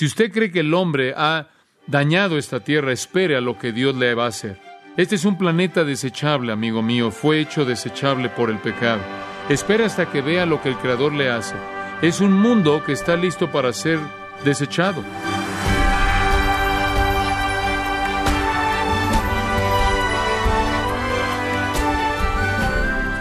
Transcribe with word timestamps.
Si 0.00 0.06
usted 0.06 0.32
cree 0.32 0.50
que 0.50 0.60
el 0.60 0.72
hombre 0.72 1.12
ha 1.14 1.48
dañado 1.86 2.38
esta 2.38 2.60
tierra, 2.60 2.90
espere 2.90 3.36
a 3.36 3.42
lo 3.42 3.58
que 3.58 3.70
Dios 3.70 3.94
le 3.94 4.14
va 4.14 4.24
a 4.24 4.28
hacer. 4.28 4.58
Este 4.96 5.14
es 5.14 5.26
un 5.26 5.36
planeta 5.36 5.84
desechable, 5.84 6.52
amigo 6.52 6.80
mío, 6.80 7.10
fue 7.10 7.38
hecho 7.38 7.66
desechable 7.66 8.30
por 8.30 8.48
el 8.48 8.56
pecado. 8.56 9.02
Espera 9.50 9.84
hasta 9.84 10.10
que 10.10 10.22
vea 10.22 10.46
lo 10.46 10.62
que 10.62 10.70
el 10.70 10.78
Creador 10.78 11.12
le 11.12 11.28
hace. 11.28 11.54
Es 12.00 12.22
un 12.22 12.32
mundo 12.32 12.82
que 12.82 12.92
está 12.92 13.14
listo 13.14 13.52
para 13.52 13.74
ser 13.74 13.98
desechado. 14.42 15.04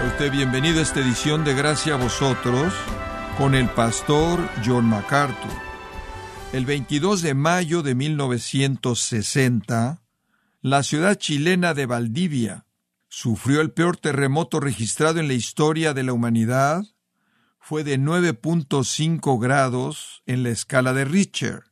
usted 0.08 0.32
bienvenido 0.32 0.80
a 0.80 0.84
esta 0.84 1.02
edición 1.02 1.44
de 1.44 1.56
Gracia 1.56 1.96
a 1.96 1.98
vosotros 1.98 2.74
con 3.38 3.54
el 3.54 3.68
pastor 3.68 4.40
John 4.66 4.86
MacArthur. 4.86 5.69
El 6.52 6.66
22 6.66 7.22
de 7.22 7.36
mayo 7.36 7.84
de 7.84 7.94
1960, 7.94 10.02
la 10.62 10.82
ciudad 10.82 11.14
chilena 11.14 11.76
de 11.76 11.86
Valdivia 11.86 12.66
sufrió 13.08 13.62
el 13.62 13.70
peor 13.70 13.98
terremoto 13.98 14.60
registrado 14.60 15.20
en 15.20 15.28
la 15.28 15.36
historia 15.36 15.94
de 15.94 16.02
la 16.02 16.14
humanidad. 16.14 16.84
Fue 17.60 17.84
de 17.84 18.00
9.5 18.00 19.40
grados 19.40 20.24
en 20.26 20.42
la 20.42 20.50
escala 20.50 20.94
de 20.94 21.06
Richter. 21.06 21.66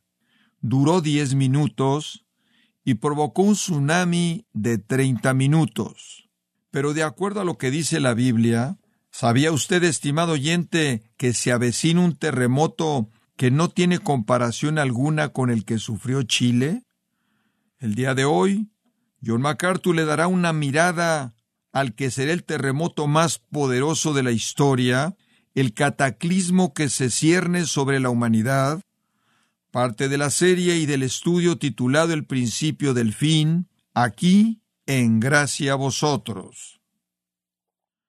Duró 0.60 1.00
10 1.00 1.34
minutos 1.34 2.24
y 2.84 2.94
provocó 2.94 3.42
un 3.42 3.54
tsunami 3.54 4.46
de 4.52 4.78
30 4.78 5.34
minutos. 5.34 6.28
Pero 6.70 6.94
de 6.94 7.02
acuerdo 7.02 7.40
a 7.40 7.44
lo 7.44 7.58
que 7.58 7.72
dice 7.72 7.98
la 7.98 8.14
Biblia, 8.14 8.78
¿sabía 9.10 9.50
usted, 9.50 9.82
estimado 9.82 10.34
oyente, 10.34 11.02
que 11.16 11.34
se 11.34 11.50
avecina 11.50 12.00
un 12.00 12.16
terremoto 12.16 13.10
que 13.38 13.52
no 13.52 13.70
tiene 13.70 14.00
comparación 14.00 14.78
alguna 14.78 15.28
con 15.28 15.48
el 15.48 15.64
que 15.64 15.78
sufrió 15.78 16.24
Chile? 16.24 16.82
El 17.78 17.94
día 17.94 18.16
de 18.16 18.24
hoy, 18.24 18.68
John 19.24 19.42
MacArthur 19.42 19.94
le 19.94 20.04
dará 20.04 20.26
una 20.26 20.52
mirada 20.52 21.36
al 21.72 21.94
que 21.94 22.10
será 22.10 22.32
el 22.32 22.42
terremoto 22.42 23.06
más 23.06 23.38
poderoso 23.38 24.12
de 24.12 24.24
la 24.24 24.32
historia, 24.32 25.16
el 25.54 25.72
cataclismo 25.72 26.74
que 26.74 26.88
se 26.88 27.10
cierne 27.10 27.66
sobre 27.66 28.00
la 28.00 28.10
humanidad, 28.10 28.82
parte 29.70 30.08
de 30.08 30.18
la 30.18 30.30
serie 30.30 30.76
y 30.76 30.86
del 30.86 31.04
estudio 31.04 31.58
titulado 31.58 32.12
El 32.14 32.24
principio 32.24 32.92
del 32.92 33.12
fin, 33.12 33.68
aquí 33.94 34.62
en 34.84 35.20
gracia 35.20 35.74
a 35.74 35.76
vosotros. 35.76 36.80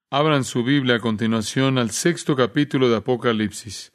Abran 0.10 0.44
su 0.44 0.64
Biblia 0.64 0.96
a 0.96 1.00
continuación 1.00 1.78
al 1.78 1.92
sexto 1.92 2.36
capítulo 2.36 2.90
de 2.90 2.98
Apocalipsis. 2.98 3.92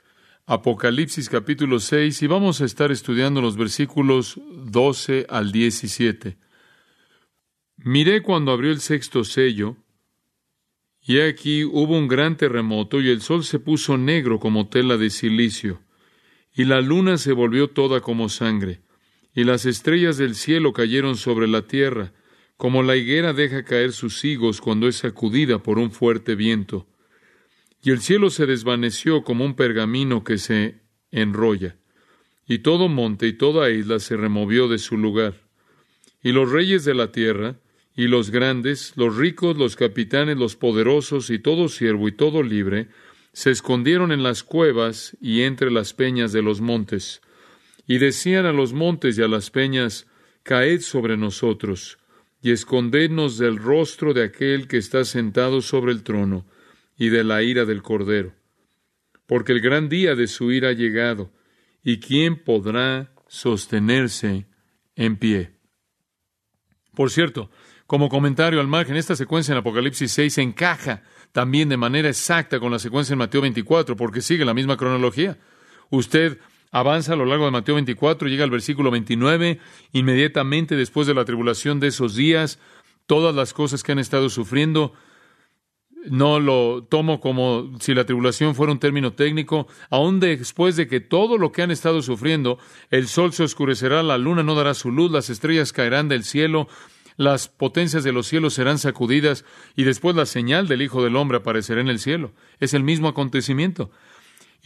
Apocalipsis 0.46 1.30
capítulo 1.30 1.80
6 1.80 2.20
y 2.20 2.26
vamos 2.26 2.60
a 2.60 2.66
estar 2.66 2.92
estudiando 2.92 3.40
los 3.40 3.56
versículos 3.56 4.38
12 4.66 5.24
al 5.30 5.52
17. 5.52 6.36
Miré 7.78 8.20
cuando 8.20 8.52
abrió 8.52 8.70
el 8.70 8.80
sexto 8.80 9.24
sello, 9.24 9.78
y 11.00 11.20
aquí 11.20 11.64
hubo 11.64 11.96
un 11.96 12.08
gran 12.08 12.36
terremoto, 12.36 13.00
y 13.00 13.08
el 13.08 13.22
sol 13.22 13.42
se 13.42 13.58
puso 13.58 13.96
negro 13.96 14.38
como 14.38 14.68
tela 14.68 14.98
de 14.98 15.08
silicio, 15.08 15.80
y 16.52 16.64
la 16.64 16.82
luna 16.82 17.16
se 17.16 17.32
volvió 17.32 17.70
toda 17.70 18.02
como 18.02 18.28
sangre, 18.28 18.82
y 19.34 19.44
las 19.44 19.64
estrellas 19.64 20.18
del 20.18 20.34
cielo 20.34 20.74
cayeron 20.74 21.16
sobre 21.16 21.48
la 21.48 21.62
tierra, 21.62 22.12
como 22.58 22.82
la 22.82 22.96
higuera 22.96 23.32
deja 23.32 23.64
caer 23.64 23.92
sus 23.92 24.22
higos 24.26 24.60
cuando 24.60 24.88
es 24.88 24.96
sacudida 24.96 25.62
por 25.62 25.78
un 25.78 25.90
fuerte 25.90 26.34
viento 26.34 26.86
y 27.84 27.90
el 27.90 28.00
cielo 28.00 28.30
se 28.30 28.46
desvaneció 28.46 29.24
como 29.24 29.44
un 29.44 29.54
pergamino 29.54 30.24
que 30.24 30.38
se 30.38 30.80
enrolla, 31.10 31.76
y 32.48 32.60
todo 32.60 32.88
monte 32.88 33.26
y 33.26 33.34
toda 33.34 33.70
isla 33.70 34.00
se 34.00 34.16
removió 34.16 34.68
de 34.68 34.78
su 34.78 34.96
lugar. 34.96 35.42
Y 36.22 36.32
los 36.32 36.50
reyes 36.50 36.86
de 36.86 36.94
la 36.94 37.12
tierra, 37.12 37.56
y 37.94 38.08
los 38.08 38.30
grandes, 38.30 38.94
los 38.96 39.14
ricos, 39.16 39.58
los 39.58 39.76
capitanes, 39.76 40.38
los 40.38 40.56
poderosos, 40.56 41.28
y 41.28 41.38
todo 41.38 41.68
siervo 41.68 42.08
y 42.08 42.12
todo 42.12 42.42
libre, 42.42 42.88
se 43.34 43.50
escondieron 43.50 44.12
en 44.12 44.22
las 44.22 44.42
cuevas 44.42 45.14
y 45.20 45.42
entre 45.42 45.70
las 45.70 45.92
peñas 45.92 46.32
de 46.32 46.40
los 46.40 46.62
montes, 46.62 47.20
y 47.86 47.98
decían 47.98 48.46
a 48.46 48.52
los 48.54 48.72
montes 48.72 49.18
y 49.18 49.22
a 49.22 49.28
las 49.28 49.50
peñas, 49.50 50.06
Caed 50.42 50.80
sobre 50.80 51.18
nosotros, 51.18 51.98
y 52.40 52.50
escondednos 52.50 53.36
del 53.36 53.58
rostro 53.58 54.14
de 54.14 54.24
aquel 54.24 54.68
que 54.68 54.78
está 54.78 55.04
sentado 55.04 55.60
sobre 55.60 55.92
el 55.92 56.02
trono, 56.02 56.46
y 56.96 57.08
de 57.08 57.24
la 57.24 57.42
ira 57.42 57.64
del 57.64 57.82
Cordero. 57.82 58.34
Porque 59.26 59.52
el 59.52 59.60
gran 59.60 59.88
día 59.88 60.14
de 60.14 60.26
su 60.26 60.52
ira 60.52 60.68
ha 60.68 60.72
llegado, 60.72 61.32
y 61.82 62.00
quién 62.00 62.42
podrá 62.42 63.12
sostenerse 63.28 64.46
en 64.96 65.16
pie. 65.16 65.52
Por 66.94 67.10
cierto, 67.10 67.50
como 67.86 68.08
comentario 68.08 68.60
al 68.60 68.68
margen, 68.68 68.96
esta 68.96 69.16
secuencia 69.16 69.52
en 69.52 69.58
Apocalipsis 69.58 70.10
6 70.12 70.38
encaja 70.38 71.02
también 71.32 71.68
de 71.68 71.76
manera 71.76 72.08
exacta 72.08 72.60
con 72.60 72.70
la 72.72 72.78
secuencia 72.78 73.12
en 73.12 73.18
Mateo 73.18 73.42
24, 73.42 73.96
porque 73.96 74.22
sigue 74.22 74.44
la 74.44 74.54
misma 74.54 74.76
cronología. 74.76 75.36
Usted 75.90 76.38
avanza 76.70 77.12
a 77.12 77.16
lo 77.16 77.26
largo 77.26 77.44
de 77.44 77.50
Mateo 77.50 77.74
24, 77.74 78.28
llega 78.28 78.44
al 78.44 78.50
versículo 78.50 78.90
29, 78.90 79.58
inmediatamente 79.92 80.76
después 80.76 81.06
de 81.06 81.14
la 81.14 81.24
tribulación 81.24 81.80
de 81.80 81.88
esos 81.88 82.14
días, 82.14 82.58
todas 83.06 83.34
las 83.34 83.52
cosas 83.52 83.82
que 83.82 83.92
han 83.92 83.98
estado 83.98 84.30
sufriendo, 84.30 84.94
no 86.04 86.40
lo 86.40 86.84
tomo 86.84 87.20
como 87.20 87.70
si 87.80 87.94
la 87.94 88.04
tribulación 88.04 88.54
fuera 88.54 88.72
un 88.72 88.78
término 88.78 89.12
técnico, 89.12 89.66
aun 89.90 90.20
después 90.20 90.76
de 90.76 90.86
que 90.86 91.00
todo 91.00 91.38
lo 91.38 91.52
que 91.52 91.62
han 91.62 91.70
estado 91.70 92.02
sufriendo, 92.02 92.58
el 92.90 93.08
sol 93.08 93.32
se 93.32 93.42
oscurecerá, 93.42 94.02
la 94.02 94.18
luna 94.18 94.42
no 94.42 94.54
dará 94.54 94.74
su 94.74 94.90
luz, 94.90 95.10
las 95.10 95.30
estrellas 95.30 95.72
caerán 95.72 96.08
del 96.08 96.24
cielo, 96.24 96.68
las 97.16 97.48
potencias 97.48 98.04
de 98.04 98.12
los 98.12 98.26
cielos 98.26 98.54
serán 98.54 98.78
sacudidas 98.78 99.44
y 99.76 99.84
después 99.84 100.16
la 100.16 100.26
señal 100.26 100.66
del 100.66 100.82
Hijo 100.82 101.02
del 101.02 101.16
Hombre 101.16 101.38
aparecerá 101.38 101.80
en 101.80 101.88
el 101.88 102.00
cielo. 102.00 102.32
Es 102.58 102.74
el 102.74 102.82
mismo 102.82 103.08
acontecimiento. 103.08 103.90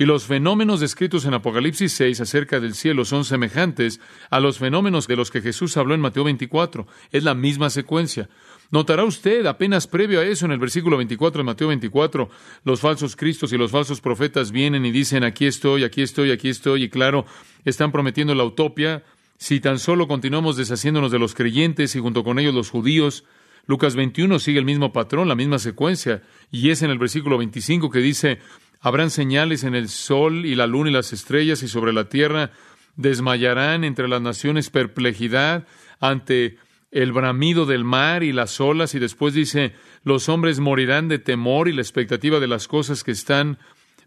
Y 0.01 0.05
los 0.05 0.27
fenómenos 0.27 0.79
descritos 0.79 1.25
en 1.25 1.35
Apocalipsis 1.35 1.93
6 1.93 2.21
acerca 2.21 2.61
del 2.61 2.75
cielo 2.75 3.05
son 3.05 3.25
semejantes 3.25 4.01
a 4.31 4.39
los 4.39 4.59
fenómenos 4.59 5.09
de 5.09 5.17
los 5.17 5.33
que 5.33 5.43
Jesús 5.43 5.77
habló 5.77 5.93
en 5.95 6.01
Mateo 6.01 6.23
24. 6.23 6.87
Es 7.11 7.25
la 7.25 7.35
misma 7.35 7.69
secuencia. 7.69 8.29
Notará 8.71 9.05
usted, 9.05 9.47
apenas 9.47 9.87
previo 9.87 10.21
a 10.21 10.25
eso, 10.25 10.45
en 10.45 10.53
el 10.53 10.59
versículo 10.59 10.99
24 10.99 11.39
de 11.39 11.45
Mateo 11.45 11.69
24, 11.69 12.29
los 12.65 12.81
falsos 12.81 13.17
cristos 13.17 13.53
y 13.55 13.57
los 13.57 13.71
falsos 13.71 14.03
profetas 14.03 14.51
vienen 14.51 14.85
y 14.85 14.91
dicen, 14.91 15.25
aquí 15.25 15.47
estoy, 15.47 15.85
aquí 15.85 16.03
estoy, 16.03 16.33
aquí 16.33 16.51
estoy, 16.51 16.85
y 16.85 16.89
claro, 16.91 17.25
están 17.65 17.93
prometiendo 17.93 18.35
la 18.35 18.45
utopia, 18.45 19.05
si 19.39 19.61
tan 19.61 19.79
solo 19.79 20.07
continuamos 20.07 20.59
deshaciéndonos 20.59 21.11
de 21.11 21.19
los 21.19 21.35
creyentes 21.35 21.97
y 21.97 22.01
junto 22.01 22.25
con 22.25 22.39
ellos 22.39 22.55
los 22.55 22.69
judíos. 22.69 23.25
Lucas 23.67 23.95
21 23.97 24.39
sigue 24.39 24.59
el 24.59 24.65
mismo 24.67 24.93
patrón, 24.93 25.29
la 25.29 25.35
misma 25.35 25.59
secuencia, 25.59 26.23
y 26.51 26.69
es 26.69 26.83
en 26.83 26.91
el 26.91 26.99
versículo 26.99 27.39
25 27.39 27.89
que 27.89 28.01
dice, 28.01 28.39
habrán 28.81 29.11
señales 29.11 29.65
en 29.65 29.75
el 29.75 29.89
sol 29.89 30.45
y 30.45 30.55
la 30.55 30.67
luna 30.67 30.91
y 30.91 30.93
las 30.93 31.15
estrellas 31.15 31.63
y 31.63 31.69
sobre 31.69 31.95
la 31.95 32.11
tierra, 32.11 32.51
desmayarán 32.97 33.85
entre 33.85 34.09
las 34.09 34.21
naciones 34.21 34.69
perplejidad 34.69 35.67
ante 36.01 36.59
el 36.91 37.13
bramido 37.13 37.67
del 37.67 37.85
mar 37.85 38.23
y 38.23 38.33
las 38.33 38.61
olas, 38.61 38.95
y 38.95 38.99
después 38.99 39.35
dice, 39.35 39.75
los 40.03 40.29
hombres 40.29 40.61
morirán 40.61 41.09
de 41.09 41.19
temor 41.19 41.69
y 41.69 41.73
la 41.73 41.83
expectativa 41.83 42.41
de 42.41 42.49
las 42.49 42.69
cosas 42.69 43.05
que 43.05 43.11
están 43.11 43.59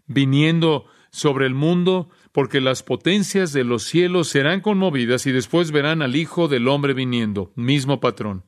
viniendo 0.06 0.86
sobre 1.10 1.46
el 1.46 1.54
mundo, 1.54 2.10
porque 2.32 2.60
las 2.60 2.82
potencias 2.82 3.52
de 3.52 3.64
los 3.64 3.84
cielos 3.84 4.28
serán 4.28 4.60
conmovidas 4.60 5.26
y 5.26 5.32
después 5.32 5.70
verán 5.70 6.02
al 6.02 6.16
Hijo 6.16 6.48
del 6.48 6.66
Hombre 6.68 6.94
viniendo, 6.94 7.52
mismo 7.54 8.00
patrón. 8.00 8.44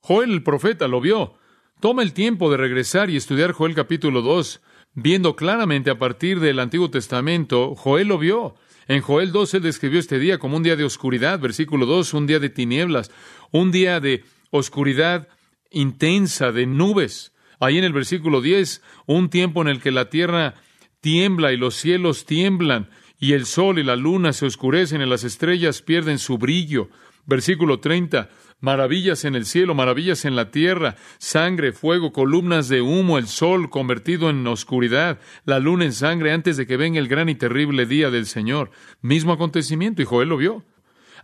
Joel 0.00 0.32
el 0.32 0.42
profeta 0.42 0.88
lo 0.88 1.00
vio. 1.00 1.34
Toma 1.80 2.02
el 2.02 2.12
tiempo 2.12 2.50
de 2.50 2.56
regresar 2.56 3.08
y 3.08 3.16
estudiar 3.16 3.52
Joel 3.52 3.74
capítulo 3.74 4.20
2, 4.20 4.60
viendo 4.94 5.36
claramente 5.36 5.90
a 5.90 5.98
partir 5.98 6.40
del 6.40 6.58
Antiguo 6.58 6.90
Testamento, 6.90 7.74
Joel 7.76 8.08
lo 8.08 8.18
vio. 8.18 8.56
En 8.88 9.02
Joel 9.02 9.32
2 9.32 9.54
él 9.54 9.62
describió 9.62 10.00
este 10.00 10.18
día 10.18 10.38
como 10.38 10.56
un 10.56 10.62
día 10.62 10.74
de 10.74 10.84
oscuridad, 10.84 11.38
versículo 11.38 11.84
2, 11.84 12.14
un 12.14 12.26
día 12.26 12.38
de 12.38 12.48
tinieblas, 12.48 13.10
un 13.50 13.70
día 13.70 14.00
de 14.00 14.24
oscuridad 14.50 15.28
intensa, 15.70 16.52
de 16.52 16.66
nubes. 16.66 17.32
Ahí 17.60 17.76
en 17.76 17.84
el 17.84 17.92
versículo 17.92 18.40
10, 18.40 18.82
un 19.06 19.28
tiempo 19.28 19.60
en 19.60 19.68
el 19.68 19.82
que 19.82 19.90
la 19.90 20.08
tierra 20.08 20.54
tiembla 21.02 21.52
y 21.52 21.58
los 21.58 21.74
cielos 21.74 22.24
tiemblan 22.24 22.88
y 23.18 23.32
el 23.32 23.46
sol 23.46 23.78
y 23.78 23.84
la 23.84 23.96
luna 23.96 24.32
se 24.32 24.46
oscurecen 24.46 25.00
y 25.00 25.06
las 25.06 25.24
estrellas 25.24 25.82
pierden 25.82 26.18
su 26.18 26.38
brillo. 26.38 26.88
Versículo 27.26 27.80
30, 27.80 28.30
maravillas 28.60 29.24
en 29.24 29.34
el 29.34 29.44
cielo, 29.44 29.74
maravillas 29.74 30.24
en 30.24 30.34
la 30.34 30.50
tierra, 30.50 30.96
sangre, 31.18 31.72
fuego, 31.72 32.12
columnas 32.12 32.68
de 32.68 32.80
humo, 32.80 33.18
el 33.18 33.26
sol 33.26 33.68
convertido 33.70 34.30
en 34.30 34.46
oscuridad, 34.46 35.18
la 35.44 35.58
luna 35.58 35.84
en 35.84 35.92
sangre 35.92 36.32
antes 36.32 36.56
de 36.56 36.66
que 36.66 36.76
venga 36.76 36.98
el 36.98 37.08
gran 37.08 37.28
y 37.28 37.34
terrible 37.34 37.86
día 37.86 38.10
del 38.10 38.26
Señor. 38.26 38.70
Mismo 39.02 39.32
acontecimiento, 39.32 40.00
y 40.00 40.06
Joel 40.06 40.30
lo 40.30 40.38
vio. 40.38 40.64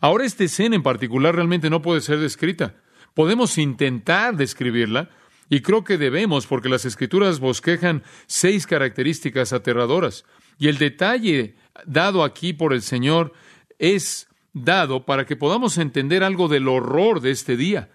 Ahora 0.01 0.27
esta 0.27 0.45
escena 0.45 0.77
en 0.77 0.83
particular 0.83 1.35
realmente 1.35 1.71
no 1.71 1.81
puede 1.81 2.03
ser 2.03 2.19
descrita. 2.19 2.75
Podemos 3.15 3.57
intentar 3.57 4.37
describirla, 4.37 5.09
y 5.49 5.61
creo 5.61 5.85
que 5.85 5.99
debemos, 5.99 6.47
porque 6.47 6.69
las 6.69 6.85
escrituras 6.85 7.39
bosquejan 7.39 8.03
seis 8.27 8.67
características 8.67 9.53
aterradoras. 9.53 10.25
Y 10.59 10.69
el 10.69 10.79
detalle 10.79 11.55
dado 11.87 12.25
aquí 12.25 12.53
por 12.53 12.73
el 12.73 12.83
Señor 12.83 13.33
es 13.79 14.29
dado 14.53 15.05
para 15.05 15.27
que 15.27 15.37
podamos 15.37 15.79
entender 15.79 16.23
algo 16.23 16.49
del 16.49 16.69
horror 16.69 17.21
de 17.21 17.31
este 17.31 17.57
día. 17.57 17.91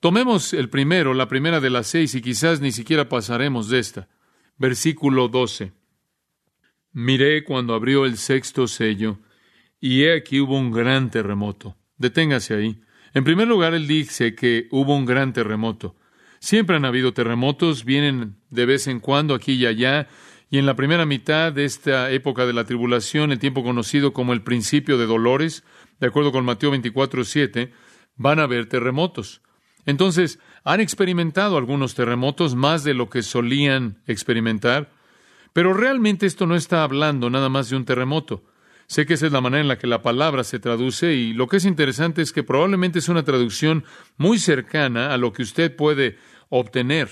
Tomemos 0.00 0.52
el 0.52 0.68
primero, 0.68 1.14
la 1.14 1.28
primera 1.28 1.60
de 1.60 1.70
las 1.70 1.86
seis, 1.86 2.14
y 2.14 2.20
quizás 2.20 2.60
ni 2.60 2.72
siquiera 2.72 3.08
pasaremos 3.08 3.68
de 3.68 3.78
esta. 3.78 4.08
Versículo 4.58 5.28
12. 5.28 5.72
Miré 6.92 7.44
cuando 7.44 7.74
abrió 7.74 8.04
el 8.04 8.18
sexto 8.18 8.66
sello, 8.66 9.20
y 9.80 10.02
he 10.02 10.16
aquí 10.16 10.40
hubo 10.40 10.58
un 10.58 10.72
gran 10.72 11.10
terremoto. 11.10 11.76
Deténgase 11.98 12.54
ahí. 12.54 12.80
En 13.14 13.24
primer 13.24 13.46
lugar, 13.46 13.74
él 13.74 13.86
dice 13.86 14.34
que 14.34 14.66
hubo 14.70 14.96
un 14.96 15.06
gran 15.06 15.32
terremoto. 15.32 15.94
Siempre 16.40 16.76
han 16.76 16.84
habido 16.84 17.12
terremotos, 17.12 17.84
vienen 17.84 18.36
de 18.50 18.66
vez 18.66 18.88
en 18.88 18.98
cuando 18.98 19.34
aquí 19.34 19.52
y 19.52 19.66
allá, 19.66 20.08
y 20.52 20.58
en 20.58 20.66
la 20.66 20.76
primera 20.76 21.06
mitad 21.06 21.50
de 21.50 21.64
esta 21.64 22.10
época 22.10 22.44
de 22.44 22.52
la 22.52 22.66
tribulación, 22.66 23.32
el 23.32 23.38
tiempo 23.38 23.62
conocido 23.62 24.12
como 24.12 24.34
el 24.34 24.42
principio 24.42 24.98
de 24.98 25.06
dolores, 25.06 25.64
de 25.98 26.08
acuerdo 26.08 26.30
con 26.30 26.44
Mateo 26.44 26.70
24, 26.72 27.24
7, 27.24 27.72
van 28.16 28.38
a 28.38 28.42
haber 28.42 28.66
terremotos. 28.68 29.40
Entonces, 29.86 30.40
han 30.62 30.80
experimentado 30.80 31.56
algunos 31.56 31.94
terremotos 31.94 32.54
más 32.54 32.84
de 32.84 32.92
lo 32.92 33.08
que 33.08 33.22
solían 33.22 34.02
experimentar, 34.06 34.92
pero 35.54 35.72
realmente 35.72 36.26
esto 36.26 36.44
no 36.44 36.54
está 36.54 36.82
hablando 36.82 37.30
nada 37.30 37.48
más 37.48 37.70
de 37.70 37.76
un 37.76 37.86
terremoto. 37.86 38.44
Sé 38.88 39.06
que 39.06 39.14
esa 39.14 39.28
es 39.28 39.32
la 39.32 39.40
manera 39.40 39.62
en 39.62 39.68
la 39.68 39.78
que 39.78 39.86
la 39.86 40.02
palabra 40.02 40.44
se 40.44 40.58
traduce 40.58 41.14
y 41.14 41.32
lo 41.32 41.46
que 41.46 41.56
es 41.56 41.64
interesante 41.64 42.20
es 42.20 42.30
que 42.30 42.42
probablemente 42.42 42.98
es 42.98 43.08
una 43.08 43.24
traducción 43.24 43.84
muy 44.18 44.38
cercana 44.38 45.14
a 45.14 45.16
lo 45.16 45.32
que 45.32 45.44
usted 45.44 45.74
puede 45.74 46.18
obtener. 46.50 47.08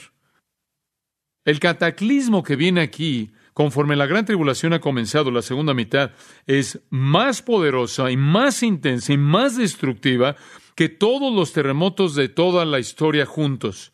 El 1.45 1.59
cataclismo 1.59 2.43
que 2.43 2.57
viene 2.57 2.81
aquí 2.83 3.31
conforme 3.61 3.97
la 3.97 4.07
gran 4.07 4.25
tribulación 4.25 4.73
ha 4.73 4.81
comenzado, 4.81 5.31
la 5.31 5.43
segunda 5.43 5.75
mitad, 5.75 6.13
es 6.47 6.81
más 6.89 7.43
poderosa 7.43 8.11
y 8.11 8.17
más 8.17 8.63
intensa 8.63 9.13
y 9.13 9.19
más 9.19 9.57
destructiva 9.57 10.37
que 10.75 10.89
todos 10.89 11.35
los 11.35 11.53
terremotos 11.53 12.15
de 12.15 12.29
toda 12.29 12.65
la 12.65 12.79
historia 12.79 13.27
juntos. 13.27 13.93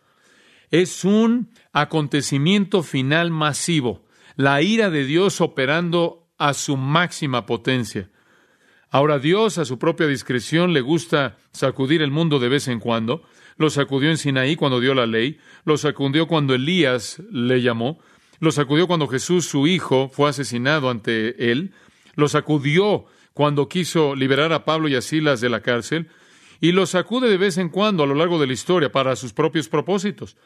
Es 0.70 1.04
un 1.04 1.50
acontecimiento 1.72 2.82
final 2.82 3.30
masivo, 3.30 4.04
la 4.36 4.62
ira 4.62 4.90
de 4.90 5.04
Dios 5.04 5.40
operando 5.40 6.28
a 6.38 6.54
su 6.54 6.76
máxima 6.76 7.46
potencia. 7.46 8.10
Ahora 8.90 9.18
Dios, 9.18 9.58
a 9.58 9.64
su 9.64 9.78
propia 9.78 10.06
discreción, 10.06 10.72
le 10.72 10.80
gusta 10.80 11.38
sacudir 11.52 12.02
el 12.02 12.10
mundo 12.10 12.38
de 12.38 12.48
vez 12.48 12.68
en 12.68 12.80
cuando. 12.80 13.22
Lo 13.56 13.70
sacudió 13.70 14.10
en 14.10 14.18
Sinaí 14.18 14.56
cuando 14.56 14.80
dio 14.80 14.94
la 14.94 15.06
ley, 15.06 15.38
lo 15.64 15.76
sacudió 15.78 16.26
cuando 16.26 16.54
Elías 16.54 17.22
le 17.30 17.62
llamó, 17.62 17.98
lo 18.38 18.52
sacudió 18.52 18.86
cuando 18.86 19.08
Jesús, 19.08 19.46
su 19.46 19.66
hijo, 19.66 20.10
fue 20.12 20.28
asesinado 20.28 20.90
ante 20.90 21.50
él. 21.50 21.72
Lo 22.14 22.28
sacudió 22.28 23.06
cuando 23.32 23.68
quiso 23.68 24.14
liberar 24.14 24.52
a 24.52 24.64
Pablo 24.64 24.88
y 24.88 24.94
a 24.94 25.00
Silas 25.00 25.40
de 25.40 25.48
la 25.48 25.60
cárcel. 25.60 26.08
Y 26.60 26.72
lo 26.72 26.86
sacude 26.86 27.28
de 27.28 27.36
vez 27.38 27.58
en 27.58 27.70
cuando 27.70 28.02
a 28.02 28.06
lo 28.06 28.14
largo 28.14 28.38
de 28.38 28.46
la 28.46 28.52
historia 28.52 28.92
para 28.92 29.16
sus 29.16 29.32
propios 29.32 29.68
propósitos. 29.68 30.36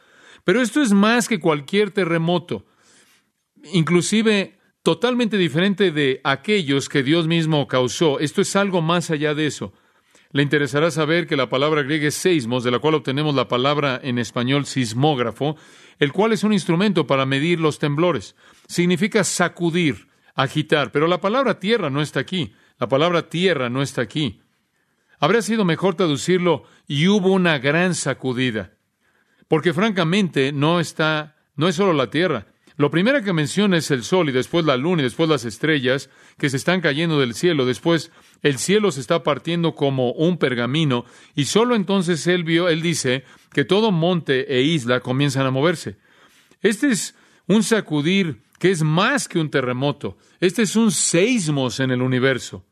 Pero 0.45 0.63
esto 0.63 0.81
es 0.81 0.93
más 0.93 1.29
que 1.29 1.41
cualquier 1.41 1.91
terremoto, 1.91 2.65
inclusive 3.73 4.60
totalmente 4.83 5.37
diferente 5.37 5.91
de 5.91 6.21
aquellos 6.25 6.89
que 6.89 7.03
Dios 7.03 7.27
mismo 7.27 7.67
causó. 7.69 8.19
Esto 8.19 8.41
es 8.41 8.57
algo 8.57 8.83
más 8.83 9.11
allá 9.11 9.35
de 9.35 9.47
eso. 9.47 9.73
Le 10.33 10.43
interesará 10.43 10.91
saber 10.91 11.27
que 11.27 11.37
la 11.37 11.49
palabra 11.49 11.83
griega 11.83 12.09
es 12.09 12.15
seismos, 12.15 12.63
de 12.63 12.71
la 12.71 12.79
cual 12.79 12.95
obtenemos 12.95 13.35
la 13.35 13.49
palabra 13.49 14.01
en 14.03 14.19
español 14.19 14.65
sismógrafo, 14.65 15.57
el 15.99 16.13
cual 16.13 16.33
es 16.33 16.45
un 16.45 16.53
instrumento 16.53 17.07
para 17.07 17.27
medir 17.27 17.59
los 17.59 17.81
temblores. 17.81 18.37
Significa 18.69 19.25
sacudir, 19.25 20.07
agitar, 20.37 20.93
pero 20.93 21.09
la 21.09 21.21
palabra 21.21 21.59
tierra 21.59 21.91
no 21.91 22.01
está 22.01 22.21
aquí. 22.21 22.53
La 22.79 22.89
palabra 22.89 23.29
tierra 23.29 23.69
no 23.69 23.83
está 23.83 24.03
aquí. 24.03 24.41
Habría 25.19 25.43
sido 25.43 25.65
mejor 25.65 25.97
traducirlo 25.97 26.63
y 26.87 27.09
hubo 27.09 27.33
una 27.33 27.59
gran 27.59 27.95
sacudida. 27.95 28.73
Porque 29.49 29.75
francamente 29.75 30.53
no 30.53 30.81
está, 30.81 31.37
no 31.57 31.69
es 31.69 31.75
solo 31.75 31.93
la 31.93 32.09
tierra. 32.09 32.47
Lo 32.81 32.91
primero 32.91 33.23
que 33.23 33.35
menciona 33.35 33.77
es 33.77 33.91
el 33.91 34.03
sol 34.05 34.31
y 34.31 34.33
después 34.33 34.65
la 34.65 34.79
luna 34.79 35.03
y 35.03 35.05
después 35.05 35.29
las 35.29 35.45
estrellas 35.45 36.09
que 36.39 36.49
se 36.49 36.57
están 36.57 36.81
cayendo 36.81 37.21
del 37.21 37.35
cielo. 37.35 37.67
Después 37.67 38.11
el 38.41 38.57
cielo 38.57 38.91
se 38.91 39.03
está 39.03 39.23
partiendo 39.23 39.75
como 39.75 40.13
un 40.13 40.39
pergamino 40.39 41.05
y 41.35 41.45
solo 41.45 41.75
entonces 41.75 42.27
él 42.27 42.43
vio, 42.43 42.71
él 42.71 42.81
dice 42.81 43.25
que 43.53 43.67
todo 43.67 43.93
monte 43.93 44.57
e 44.57 44.63
isla 44.63 45.01
comienzan 45.01 45.45
a 45.45 45.51
moverse. 45.51 45.99
Este 46.63 46.89
es 46.89 47.15
un 47.47 47.65
sacudir 47.65 48.41
que 48.59 48.71
es 48.71 48.83
más 48.83 49.29
que 49.29 49.41
un 49.41 49.51
terremoto. 49.51 50.17
Este 50.41 50.63
es 50.63 50.75
un 50.75 50.91
seismos 50.91 51.81
en 51.81 51.91
el 51.91 52.01
universo. 52.01 52.65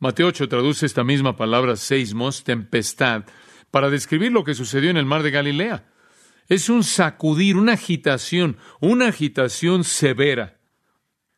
Mateo 0.00 0.26
8 0.26 0.50
traduce 0.50 0.84
esta 0.84 1.02
misma 1.02 1.34
palabra 1.34 1.76
seismos, 1.76 2.44
tempestad, 2.44 3.24
para 3.70 3.88
describir 3.88 4.32
lo 4.32 4.44
que 4.44 4.52
sucedió 4.52 4.90
en 4.90 4.98
el 4.98 5.06
mar 5.06 5.22
de 5.22 5.30
Galilea. 5.30 5.95
Es 6.48 6.68
un 6.68 6.84
sacudir, 6.84 7.56
una 7.56 7.72
agitación, 7.72 8.56
una 8.80 9.08
agitación 9.08 9.84
severa. 9.84 10.58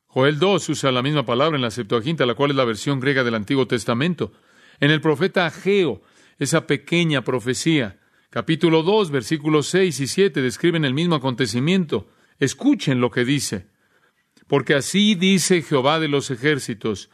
Joel 0.06 0.38
2 0.38 0.68
usa 0.70 0.92
la 0.92 1.02
misma 1.02 1.24
palabra 1.24 1.56
en 1.56 1.62
la 1.62 1.70
Septuaginta, 1.70 2.26
la 2.26 2.34
cual 2.34 2.50
es 2.50 2.56
la 2.56 2.64
versión 2.64 3.00
griega 3.00 3.24
del 3.24 3.34
Antiguo 3.34 3.66
Testamento. 3.66 4.32
En 4.80 4.90
el 4.90 5.00
profeta 5.00 5.46
Ageo, 5.46 6.02
esa 6.38 6.66
pequeña 6.66 7.22
profecía, 7.22 7.98
capítulo 8.30 8.82
2, 8.82 9.10
versículos 9.10 9.66
6 9.68 10.00
y 10.00 10.06
7 10.06 10.42
describen 10.42 10.84
el 10.84 10.94
mismo 10.94 11.14
acontecimiento. 11.14 12.08
Escuchen 12.38 13.00
lo 13.00 13.10
que 13.10 13.24
dice. 13.24 13.66
Porque 14.46 14.74
así 14.74 15.14
dice 15.14 15.62
Jehová 15.62 16.00
de 16.00 16.08
los 16.08 16.30
ejércitos, 16.30 17.10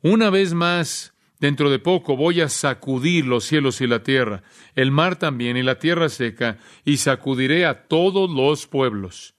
una 0.00 0.30
vez 0.30 0.52
más 0.52 1.11
Dentro 1.42 1.70
de 1.70 1.80
poco 1.80 2.16
voy 2.16 2.40
a 2.40 2.48
sacudir 2.48 3.26
los 3.26 3.42
cielos 3.42 3.80
y 3.80 3.88
la 3.88 4.04
tierra, 4.04 4.44
el 4.76 4.92
mar 4.92 5.16
también 5.16 5.56
y 5.56 5.64
la 5.64 5.80
tierra 5.80 6.08
seca, 6.08 6.58
y 6.84 6.98
sacudiré 6.98 7.66
a 7.66 7.88
todos 7.88 8.30
los 8.30 8.68
pueblos. 8.68 9.34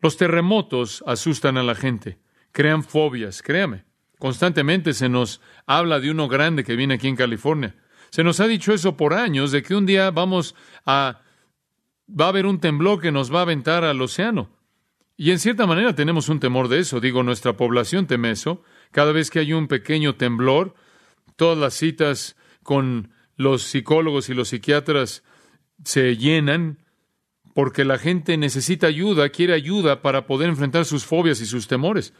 Los 0.00 0.16
terremotos 0.16 1.04
asustan 1.06 1.58
a 1.58 1.62
la 1.62 1.74
gente, 1.74 2.16
crean 2.50 2.82
fobias, 2.82 3.42
créame. 3.42 3.84
Constantemente 4.18 4.94
se 4.94 5.10
nos 5.10 5.42
habla 5.66 6.00
de 6.00 6.10
uno 6.10 6.28
grande 6.28 6.64
que 6.64 6.76
viene 6.76 6.94
aquí 6.94 7.08
en 7.08 7.16
California. 7.16 7.74
Se 8.08 8.24
nos 8.24 8.40
ha 8.40 8.46
dicho 8.46 8.72
eso 8.72 8.96
por 8.96 9.12
años, 9.12 9.52
de 9.52 9.62
que 9.62 9.74
un 9.74 9.84
día 9.84 10.10
vamos 10.12 10.54
a... 10.86 11.20
va 12.08 12.24
a 12.24 12.28
haber 12.28 12.46
un 12.46 12.58
temblor 12.58 13.02
que 13.02 13.12
nos 13.12 13.30
va 13.30 13.40
a 13.40 13.42
aventar 13.42 13.84
al 13.84 14.00
océano. 14.00 14.48
Y 15.14 15.30
en 15.30 15.40
cierta 15.40 15.66
manera 15.66 15.94
tenemos 15.94 16.30
un 16.30 16.40
temor 16.40 16.68
de 16.68 16.78
eso, 16.78 17.00
digo, 17.00 17.22
nuestra 17.22 17.54
población 17.54 18.06
teme 18.06 18.30
eso. 18.30 18.62
Cada 18.90 19.12
vez 19.12 19.30
que 19.30 19.40
hay 19.40 19.52
un 19.52 19.68
pequeño 19.68 20.16
temblor, 20.16 20.74
todas 21.36 21.58
las 21.58 21.74
citas 21.74 22.36
con 22.62 23.12
los 23.36 23.62
psicólogos 23.62 24.28
y 24.28 24.34
los 24.34 24.48
psiquiatras 24.48 25.22
se 25.84 26.16
llenan 26.16 26.78
porque 27.54 27.84
la 27.84 27.98
gente 27.98 28.36
necesita 28.36 28.88
ayuda, 28.88 29.28
quiere 29.28 29.54
ayuda 29.54 30.02
para 30.02 30.26
poder 30.26 30.48
enfrentar 30.48 30.84
sus 30.84 31.04
fobias 31.04 31.40
y 31.40 31.46
sus 31.46 31.68
temores. 31.68 32.12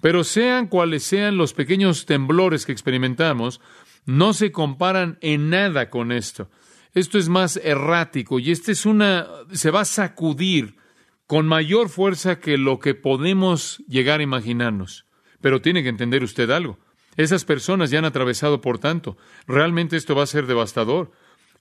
Pero 0.00 0.24
sean 0.24 0.66
cuales 0.66 1.02
sean 1.02 1.36
los 1.36 1.52
pequeños 1.52 2.06
temblores 2.06 2.64
que 2.64 2.72
experimentamos, 2.72 3.60
no 4.06 4.32
se 4.32 4.50
comparan 4.50 5.18
en 5.20 5.50
nada 5.50 5.90
con 5.90 6.10
esto. 6.10 6.50
Esto 6.94 7.18
es 7.18 7.28
más 7.28 7.60
errático 7.62 8.38
y 8.38 8.50
este 8.50 8.72
es 8.72 8.86
una 8.86 9.26
se 9.52 9.70
va 9.70 9.82
a 9.82 9.84
sacudir 9.84 10.76
con 11.26 11.46
mayor 11.46 11.88
fuerza 11.88 12.40
que 12.40 12.56
lo 12.56 12.80
que 12.80 12.94
podemos 12.94 13.78
llegar 13.86 14.20
a 14.20 14.24
imaginarnos. 14.24 15.06
Pero 15.40 15.60
tiene 15.60 15.82
que 15.82 15.88
entender 15.88 16.22
usted 16.22 16.50
algo. 16.50 16.78
Esas 17.16 17.44
personas 17.44 17.90
ya 17.90 17.98
han 17.98 18.04
atravesado 18.04 18.60
por 18.60 18.78
tanto. 18.78 19.16
Realmente 19.46 19.96
esto 19.96 20.14
va 20.14 20.22
a 20.22 20.26
ser 20.26 20.46
devastador. 20.46 21.12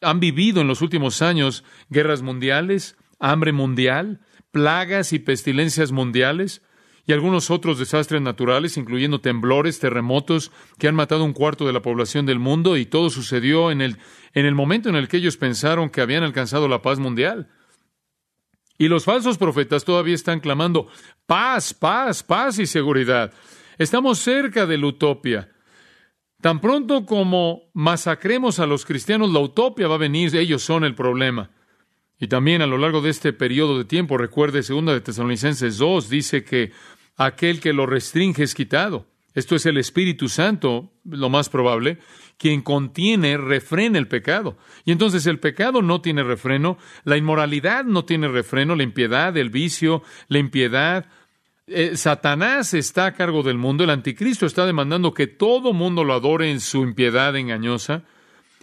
Han 0.01 0.19
vivido 0.19 0.61
en 0.61 0.67
los 0.67 0.81
últimos 0.81 1.21
años 1.21 1.63
guerras 1.89 2.21
mundiales, 2.21 2.97
hambre 3.19 3.51
mundial, 3.51 4.21
plagas 4.51 5.13
y 5.13 5.19
pestilencias 5.19 5.91
mundiales 5.91 6.61
y 7.05 7.11
algunos 7.11 7.49
otros 7.49 7.79
desastres 7.79 8.21
naturales, 8.21 8.77
incluyendo 8.77 9.19
temblores, 9.19 9.79
terremotos, 9.79 10.51
que 10.77 10.87
han 10.87 10.93
matado 10.93 11.23
un 11.23 11.33
cuarto 11.33 11.65
de 11.65 11.73
la 11.73 11.81
población 11.81 12.27
del 12.27 12.37
mundo 12.37 12.77
y 12.77 12.85
todo 12.85 13.09
sucedió 13.09 13.71
en 13.71 13.81
el, 13.81 13.97
en 14.33 14.45
el 14.45 14.53
momento 14.53 14.89
en 14.89 14.95
el 14.95 15.07
que 15.07 15.17
ellos 15.17 15.35
pensaron 15.35 15.89
que 15.89 16.01
habían 16.01 16.23
alcanzado 16.23 16.67
la 16.67 16.83
paz 16.83 16.99
mundial. 16.99 17.49
Y 18.77 18.89
los 18.89 19.05
falsos 19.05 19.39
profetas 19.39 19.85
todavía 19.85 20.13
están 20.13 20.39
clamando 20.39 20.87
paz, 21.25 21.73
paz, 21.73 22.21
paz 22.21 22.59
y 22.59 22.67
seguridad. 22.67 23.33
Estamos 23.79 24.19
cerca 24.19 24.65
de 24.65 24.77
la 24.77 24.87
utopía. 24.87 25.49
Tan 26.41 26.59
pronto 26.59 27.05
como 27.05 27.71
masacremos 27.73 28.59
a 28.59 28.65
los 28.65 28.85
cristianos, 28.85 29.31
la 29.31 29.39
utopía 29.39 29.87
va 29.87 29.95
a 29.95 29.99
venir, 29.99 30.35
ellos 30.35 30.61
son 30.61 30.83
el 30.83 30.95
problema. 30.95 31.51
Y 32.19 32.27
también 32.27 32.61
a 32.61 32.67
lo 32.67 32.77
largo 32.77 32.99
de 32.99 33.09
este 33.09 33.31
periodo 33.31 33.77
de 33.77 33.85
tiempo, 33.85 34.17
recuerde, 34.17 34.63
segunda 34.63 34.91
de 34.91 34.99
Tesalonicenses 34.99 35.77
2, 35.77 36.09
dice 36.09 36.43
que 36.43 36.73
aquel 37.15 37.61
que 37.61 37.71
lo 37.71 37.85
restringe 37.85 38.43
es 38.43 38.53
quitado. 38.53 39.07
Esto 39.33 39.55
es 39.55 39.65
el 39.65 39.77
Espíritu 39.77 40.27
Santo, 40.27 40.91
lo 41.05 41.29
más 41.29 41.47
probable, 41.47 41.99
quien 42.37 42.61
contiene, 42.61 43.37
refrena 43.37 43.97
el 43.97 44.09
pecado. 44.09 44.57
Y 44.83 44.91
entonces 44.91 45.25
el 45.25 45.39
pecado 45.39 45.81
no 45.81 46.01
tiene 46.01 46.23
refreno, 46.23 46.77
la 47.05 47.15
inmoralidad 47.15 47.85
no 47.85 48.03
tiene 48.03 48.27
refreno, 48.27 48.75
la 48.75 48.83
impiedad, 48.83 49.37
el 49.37 49.49
vicio, 49.49 50.03
la 50.27 50.39
impiedad, 50.39 51.05
eh, 51.71 51.97
Satanás 51.97 52.73
está 52.73 53.05
a 53.05 53.13
cargo 53.13 53.43
del 53.43 53.57
mundo, 53.57 53.83
el 53.83 53.89
anticristo 53.89 54.45
está 54.45 54.65
demandando 54.65 55.13
que 55.13 55.27
todo 55.27 55.73
mundo 55.73 56.03
lo 56.03 56.13
adore 56.13 56.51
en 56.51 56.59
su 56.59 56.83
impiedad 56.83 57.35
engañosa. 57.35 58.03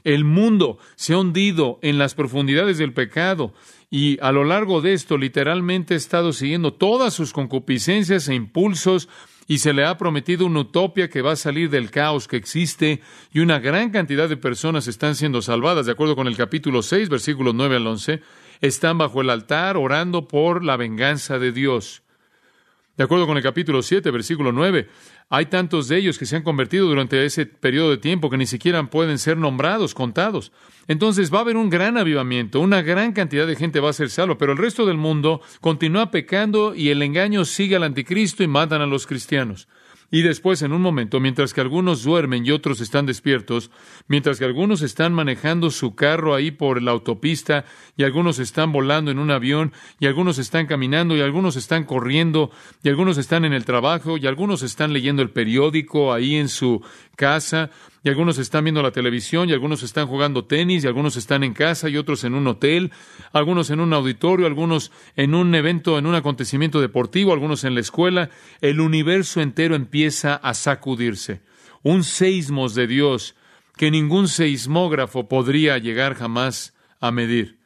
El 0.04 0.24
mundo 0.24 0.78
se 0.94 1.14
ha 1.14 1.18
hundido 1.18 1.78
en 1.82 1.98
las 1.98 2.14
profundidades 2.14 2.78
del 2.78 2.92
pecado 2.92 3.52
y 3.90 4.18
a 4.20 4.30
lo 4.32 4.44
largo 4.44 4.80
de 4.80 4.92
esto 4.92 5.18
literalmente 5.18 5.94
ha 5.94 5.96
estado 5.96 6.32
siguiendo 6.32 6.72
todas 6.72 7.14
sus 7.14 7.32
concupiscencias 7.32 8.28
e 8.28 8.34
impulsos 8.34 9.08
y 9.48 9.58
se 9.58 9.72
le 9.72 9.84
ha 9.84 9.96
prometido 9.96 10.46
una 10.46 10.60
utopia 10.60 11.08
que 11.08 11.22
va 11.22 11.32
a 11.32 11.36
salir 11.36 11.70
del 11.70 11.90
caos 11.90 12.28
que 12.28 12.36
existe 12.36 13.00
y 13.32 13.40
una 13.40 13.58
gran 13.58 13.90
cantidad 13.90 14.28
de 14.28 14.36
personas 14.36 14.88
están 14.88 15.14
siendo 15.14 15.42
salvadas, 15.42 15.86
de 15.86 15.92
acuerdo 15.92 16.16
con 16.16 16.26
el 16.26 16.36
capítulo 16.36 16.82
6, 16.82 17.08
versículos 17.08 17.54
9 17.54 17.76
al 17.76 17.86
11, 17.86 18.22
están 18.60 18.98
bajo 18.98 19.20
el 19.20 19.30
altar 19.30 19.76
orando 19.76 20.26
por 20.26 20.64
la 20.64 20.76
venganza 20.76 21.38
de 21.38 21.52
Dios. 21.52 22.02
De 22.96 23.04
acuerdo 23.04 23.26
con 23.26 23.36
el 23.36 23.42
capítulo 23.42 23.82
7, 23.82 24.10
versículo 24.10 24.52
9, 24.52 24.88
hay 25.28 25.46
tantos 25.46 25.86
de 25.88 25.98
ellos 25.98 26.18
que 26.18 26.24
se 26.24 26.36
han 26.36 26.42
convertido 26.42 26.86
durante 26.86 27.26
ese 27.26 27.44
periodo 27.44 27.90
de 27.90 27.98
tiempo 27.98 28.30
que 28.30 28.38
ni 28.38 28.46
siquiera 28.46 28.82
pueden 28.88 29.18
ser 29.18 29.36
nombrados, 29.36 29.92
contados. 29.92 30.50
Entonces 30.88 31.32
va 31.32 31.38
a 31.38 31.40
haber 31.42 31.58
un 31.58 31.68
gran 31.68 31.98
avivamiento, 31.98 32.58
una 32.60 32.80
gran 32.80 33.12
cantidad 33.12 33.46
de 33.46 33.56
gente 33.56 33.80
va 33.80 33.90
a 33.90 33.92
ser 33.92 34.08
salva, 34.08 34.38
pero 34.38 34.52
el 34.52 34.58
resto 34.58 34.86
del 34.86 34.96
mundo 34.96 35.42
continúa 35.60 36.10
pecando 36.10 36.74
y 36.74 36.88
el 36.88 37.02
engaño 37.02 37.44
sigue 37.44 37.76
al 37.76 37.82
anticristo 37.82 38.42
y 38.42 38.48
matan 38.48 38.80
a 38.80 38.86
los 38.86 39.06
cristianos. 39.06 39.68
Y 40.10 40.22
después, 40.22 40.62
en 40.62 40.72
un 40.72 40.82
momento, 40.82 41.18
mientras 41.18 41.52
que 41.52 41.60
algunos 41.60 42.04
duermen 42.04 42.46
y 42.46 42.52
otros 42.52 42.80
están 42.80 43.06
despiertos, 43.06 43.70
mientras 44.06 44.38
que 44.38 44.44
algunos 44.44 44.82
están 44.82 45.12
manejando 45.12 45.70
su 45.70 45.96
carro 45.96 46.34
ahí 46.34 46.52
por 46.52 46.80
la 46.80 46.92
autopista, 46.92 47.64
y 47.96 48.04
algunos 48.04 48.38
están 48.38 48.70
volando 48.72 49.10
en 49.10 49.18
un 49.18 49.32
avión, 49.32 49.72
y 49.98 50.06
algunos 50.06 50.38
están 50.38 50.66
caminando, 50.66 51.16
y 51.16 51.20
algunos 51.20 51.56
están 51.56 51.84
corriendo, 51.84 52.52
y 52.84 52.88
algunos 52.88 53.18
están 53.18 53.44
en 53.44 53.52
el 53.52 53.64
trabajo, 53.64 54.16
y 54.16 54.26
algunos 54.26 54.62
están 54.62 54.92
leyendo 54.92 55.22
el 55.22 55.30
periódico 55.30 56.12
ahí 56.12 56.36
en 56.36 56.48
su 56.48 56.82
casa, 57.16 57.70
y 58.06 58.08
algunos 58.08 58.38
están 58.38 58.62
viendo 58.62 58.82
la 58.82 58.92
televisión, 58.92 59.48
y 59.48 59.52
algunos 59.52 59.82
están 59.82 60.06
jugando 60.06 60.44
tenis, 60.44 60.84
y 60.84 60.86
algunos 60.86 61.16
están 61.16 61.42
en 61.42 61.52
casa, 61.52 61.88
y 61.88 61.96
otros 61.96 62.22
en 62.22 62.36
un 62.36 62.46
hotel, 62.46 62.92
algunos 63.32 63.68
en 63.70 63.80
un 63.80 63.92
auditorio, 63.92 64.46
algunos 64.46 64.92
en 65.16 65.34
un 65.34 65.52
evento, 65.56 65.98
en 65.98 66.06
un 66.06 66.14
acontecimiento 66.14 66.80
deportivo, 66.80 67.32
algunos 67.32 67.64
en 67.64 67.74
la 67.74 67.80
escuela. 67.80 68.30
El 68.60 68.78
universo 68.78 69.40
entero 69.40 69.74
empieza 69.74 70.36
a 70.36 70.54
sacudirse. 70.54 71.40
Un 71.82 72.04
seismos 72.04 72.76
de 72.76 72.86
Dios 72.86 73.34
que 73.76 73.90
ningún 73.90 74.28
seismógrafo 74.28 75.26
podría 75.26 75.76
llegar 75.78 76.14
jamás 76.14 76.74
a 77.00 77.10
medir. 77.10 77.58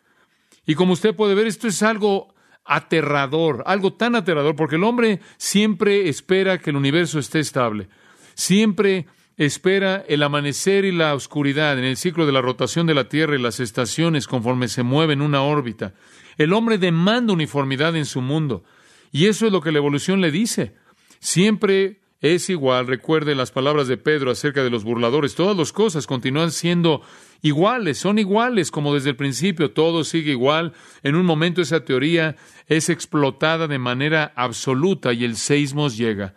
Y 0.65 0.75
como 0.75 0.95
usted 0.95 1.15
puede 1.15 1.35
ver, 1.35 1.49
esto 1.49 1.69
es 1.69 1.83
algo 1.83 2.35
aterrador, 2.65 3.63
algo 3.67 3.93
tan 3.93 4.15
aterrador, 4.15 4.57
porque 4.57 4.77
el 4.77 4.85
hombre 4.85 5.21
siempre 5.37 6.09
espera 6.09 6.57
que 6.57 6.71
el 6.71 6.77
universo 6.77 7.19
esté 7.19 7.41
estable. 7.41 7.91
Siempre 8.33 9.07
espera 9.41 10.05
el 10.07 10.23
amanecer 10.23 10.85
y 10.85 10.93
la 10.93 11.15
oscuridad 11.15 11.79
en 11.79 11.85
el 11.87 11.97
ciclo 11.97 12.27
de 12.27 12.33
la 12.33 12.43
rotación 12.43 12.87
de 12.87 12.93
la 12.93 13.09
Tierra 13.09 13.37
y 13.37 13.41
las 13.41 13.59
estaciones 13.59 14.27
conforme 14.27 14.69
se 14.69 14.83
mueve 14.83 15.15
en 15.15 15.23
una 15.23 15.41
órbita. 15.41 15.95
El 16.37 16.53
hombre 16.53 16.77
demanda 16.77 17.33
uniformidad 17.33 17.97
en 17.97 18.05
su 18.05 18.21
mundo. 18.21 18.65
Y 19.11 19.29
eso 19.29 19.47
es 19.47 19.53
lo 19.53 19.63
que 19.63 19.73
la 19.73 19.79
evolución 19.79 20.21
le 20.21 20.31
dice. 20.31 20.75
Siempre 21.21 22.01
es 22.21 22.51
igual. 22.51 22.87
Recuerde 22.87 23.35
las 23.35 23.51
palabras 23.51 23.89
de 23.89 23.97
Pedro 23.97 24.31
acerca 24.31 24.63
de 24.63 24.69
los 24.69 24.85
burladores. 24.85 25.35
Todas 25.35 25.57
las 25.57 25.73
cosas 25.73 26.07
continúan 26.07 26.51
siendo 26.51 27.01
iguales, 27.41 27.97
son 27.97 28.19
iguales 28.19 28.71
como 28.71 28.93
desde 28.93 29.09
el 29.09 29.17
principio. 29.17 29.71
Todo 29.71 30.05
sigue 30.05 30.33
igual. 30.33 30.75
En 31.03 31.15
un 31.15 31.25
momento 31.25 31.63
esa 31.63 31.83
teoría 31.83 32.37
es 32.67 32.91
explotada 32.91 33.69
de 33.69 33.79
manera 33.79 34.35
absoluta 34.37 35.15
y 35.15 35.25
el 35.25 35.37
seismos 35.37 35.97
llega. 35.97 36.35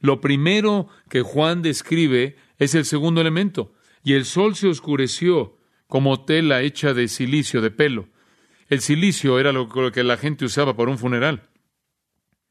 Lo 0.00 0.20
primero 0.20 0.88
que 1.08 1.22
Juan 1.22 1.62
describe 1.62 2.36
es 2.58 2.74
el 2.74 2.84
segundo 2.84 3.20
elemento, 3.20 3.72
y 4.02 4.14
el 4.14 4.24
sol 4.24 4.56
se 4.56 4.68
oscureció 4.68 5.58
como 5.86 6.24
tela 6.24 6.62
hecha 6.62 6.94
de 6.94 7.08
silicio, 7.08 7.60
de 7.60 7.70
pelo. 7.70 8.08
El 8.68 8.80
silicio 8.80 9.38
era 9.38 9.52
lo 9.52 9.68
que 9.92 10.04
la 10.04 10.16
gente 10.16 10.44
usaba 10.44 10.76
para 10.76 10.90
un 10.90 10.98
funeral. 10.98 11.48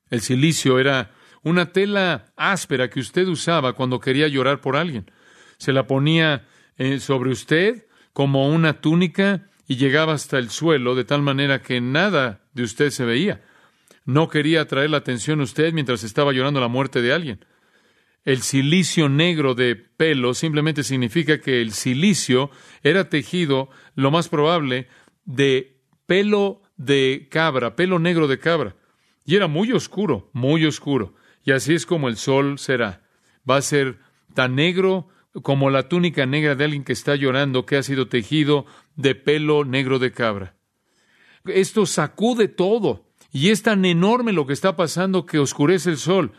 El 0.09 0.21
silicio 0.21 0.79
era 0.79 1.11
una 1.43 1.71
tela 1.71 2.33
áspera 2.35 2.89
que 2.89 2.99
usted 2.99 3.27
usaba 3.27 3.73
cuando 3.73 3.99
quería 3.99 4.27
llorar 4.27 4.61
por 4.61 4.75
alguien. 4.75 5.09
Se 5.57 5.71
la 5.71 5.87
ponía 5.87 6.47
eh, 6.77 6.99
sobre 6.99 7.31
usted 7.31 7.87
como 8.13 8.49
una 8.49 8.81
túnica 8.81 9.47
y 9.67 9.77
llegaba 9.77 10.13
hasta 10.13 10.37
el 10.37 10.49
suelo 10.49 10.95
de 10.95 11.05
tal 11.05 11.21
manera 11.21 11.61
que 11.61 11.79
nada 11.79 12.41
de 12.53 12.63
usted 12.63 12.89
se 12.89 13.05
veía. 13.05 13.41
No 14.09 14.27
quería 14.27 14.61
atraer 14.61 14.89
la 14.89 14.97
atención 14.97 15.39
a 15.39 15.43
usted 15.43 15.71
mientras 15.71 16.03
estaba 16.03 16.33
llorando 16.33 16.59
la 16.59 16.67
muerte 16.67 17.03
de 17.03 17.13
alguien. 17.13 17.45
El 18.25 18.41
silicio 18.41 19.07
negro 19.07 19.53
de 19.53 19.75
pelo 19.75 20.33
simplemente 20.33 20.81
significa 20.81 21.39
que 21.41 21.61
el 21.61 21.73
silicio 21.73 22.49
era 22.81 23.07
tejido, 23.07 23.69
lo 23.93 24.09
más 24.09 24.27
probable, 24.27 24.87
de 25.25 25.77
pelo 26.07 26.63
de 26.75 27.27
cabra, 27.29 27.75
pelo 27.75 27.99
negro 27.99 28.27
de 28.27 28.39
cabra. 28.39 28.75
Y 29.25 29.35
era 29.35 29.45
muy 29.45 29.73
oscuro, 29.73 30.31
muy 30.33 30.65
oscuro. 30.65 31.13
Y 31.43 31.51
así 31.51 31.75
es 31.75 31.85
como 31.85 32.09
el 32.09 32.17
sol 32.17 32.57
será. 32.57 33.03
Va 33.47 33.57
a 33.57 33.61
ser 33.61 33.99
tan 34.33 34.55
negro 34.55 35.07
como 35.43 35.69
la 35.69 35.87
túnica 35.87 36.25
negra 36.25 36.55
de 36.55 36.63
alguien 36.63 36.83
que 36.83 36.93
está 36.93 37.15
llorando, 37.15 37.67
que 37.67 37.77
ha 37.77 37.83
sido 37.83 38.07
tejido 38.07 38.65
de 38.95 39.13
pelo 39.13 39.65
negro 39.65 39.99
de 39.99 40.11
cabra. 40.11 40.55
Esto 41.45 41.85
sacude 41.85 42.47
todo. 42.47 43.08
Y 43.31 43.49
es 43.49 43.61
tan 43.63 43.85
enorme 43.85 44.33
lo 44.33 44.47
que 44.47 44.53
está 44.53 44.75
pasando 44.75 45.25
que 45.25 45.39
oscurece 45.39 45.89
el 45.89 45.97
sol. 45.97 46.31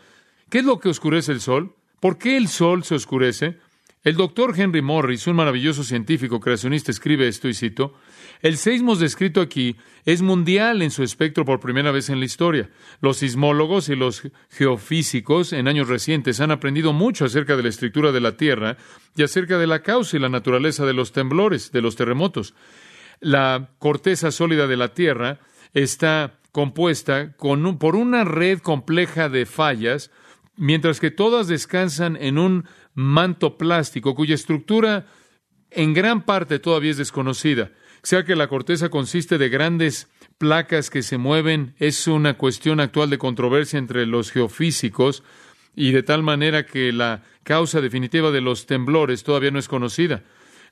¿Qué 0.49 0.59
es 0.59 0.65
lo 0.65 0.79
que 0.79 0.89
oscurece 0.89 1.31
el 1.31 1.41
sol? 1.41 1.75
¿Por 1.99 2.17
qué 2.17 2.35
el 2.35 2.47
sol 2.47 2.83
se 2.83 2.95
oscurece? 2.95 3.57
El 4.03 4.15
doctor 4.15 4.59
Henry 4.59 4.81
Morris, 4.81 5.27
un 5.27 5.35
maravilloso 5.35 5.83
científico 5.83 6.39
creacionista, 6.39 6.89
escribe 6.89 7.27
esto 7.27 7.47
y 7.47 7.53
cito, 7.53 7.93
el 8.41 8.57
seismos 8.57 8.99
descrito 8.99 9.41
aquí 9.41 9.75
es 10.05 10.23
mundial 10.23 10.81
en 10.81 10.89
su 10.89 11.03
espectro 11.03 11.45
por 11.45 11.59
primera 11.59 11.91
vez 11.91 12.09
en 12.09 12.17
la 12.17 12.25
historia. 12.25 12.71
Los 12.99 13.17
sismólogos 13.17 13.89
y 13.89 13.95
los 13.95 14.23
geofísicos 14.49 15.53
en 15.53 15.67
años 15.67 15.87
recientes 15.87 16.41
han 16.41 16.49
aprendido 16.49 16.93
mucho 16.93 17.25
acerca 17.25 17.55
de 17.55 17.61
la 17.61 17.69
estructura 17.69 18.11
de 18.11 18.21
la 18.21 18.37
Tierra 18.37 18.77
y 19.15 19.21
acerca 19.21 19.59
de 19.59 19.67
la 19.67 19.83
causa 19.83 20.17
y 20.17 20.19
la 20.19 20.29
naturaleza 20.29 20.83
de 20.83 20.93
los 20.93 21.11
temblores, 21.11 21.71
de 21.71 21.81
los 21.81 21.95
terremotos. 21.95 22.55
La 23.19 23.69
corteza 23.77 24.31
sólida 24.31 24.65
de 24.65 24.77
la 24.77 24.95
Tierra 24.95 25.39
está 25.75 26.40
compuesta 26.51 27.35
por 27.37 27.95
una 27.95 28.23
red 28.23 28.59
compleja 28.59 29.29
de 29.29 29.45
fallas, 29.45 30.11
mientras 30.55 30.99
que 30.99 31.11
todas 31.11 31.47
descansan 31.47 32.17
en 32.17 32.37
un 32.37 32.65
manto 32.93 33.57
plástico 33.57 34.15
cuya 34.15 34.35
estructura 34.35 35.07
en 35.69 35.93
gran 35.93 36.25
parte 36.25 36.59
todavía 36.59 36.91
es 36.91 36.97
desconocida. 36.97 37.71
Sea 38.03 38.25
que 38.25 38.35
la 38.35 38.47
corteza 38.47 38.89
consiste 38.89 39.37
de 39.37 39.49
grandes 39.49 40.09
placas 40.37 40.89
que 40.89 41.03
se 41.03 41.17
mueven, 41.17 41.75
es 41.77 42.07
una 42.07 42.37
cuestión 42.37 42.79
actual 42.79 43.09
de 43.09 43.17
controversia 43.17 43.77
entre 43.79 44.05
los 44.05 44.31
geofísicos 44.31 45.23
y 45.75 45.91
de 45.91 46.03
tal 46.03 46.23
manera 46.23 46.65
que 46.65 46.91
la 46.91 47.23
causa 47.43 47.79
definitiva 47.79 48.31
de 48.31 48.41
los 48.41 48.65
temblores 48.65 49.23
todavía 49.23 49.51
no 49.51 49.59
es 49.59 49.67
conocida. 49.67 50.23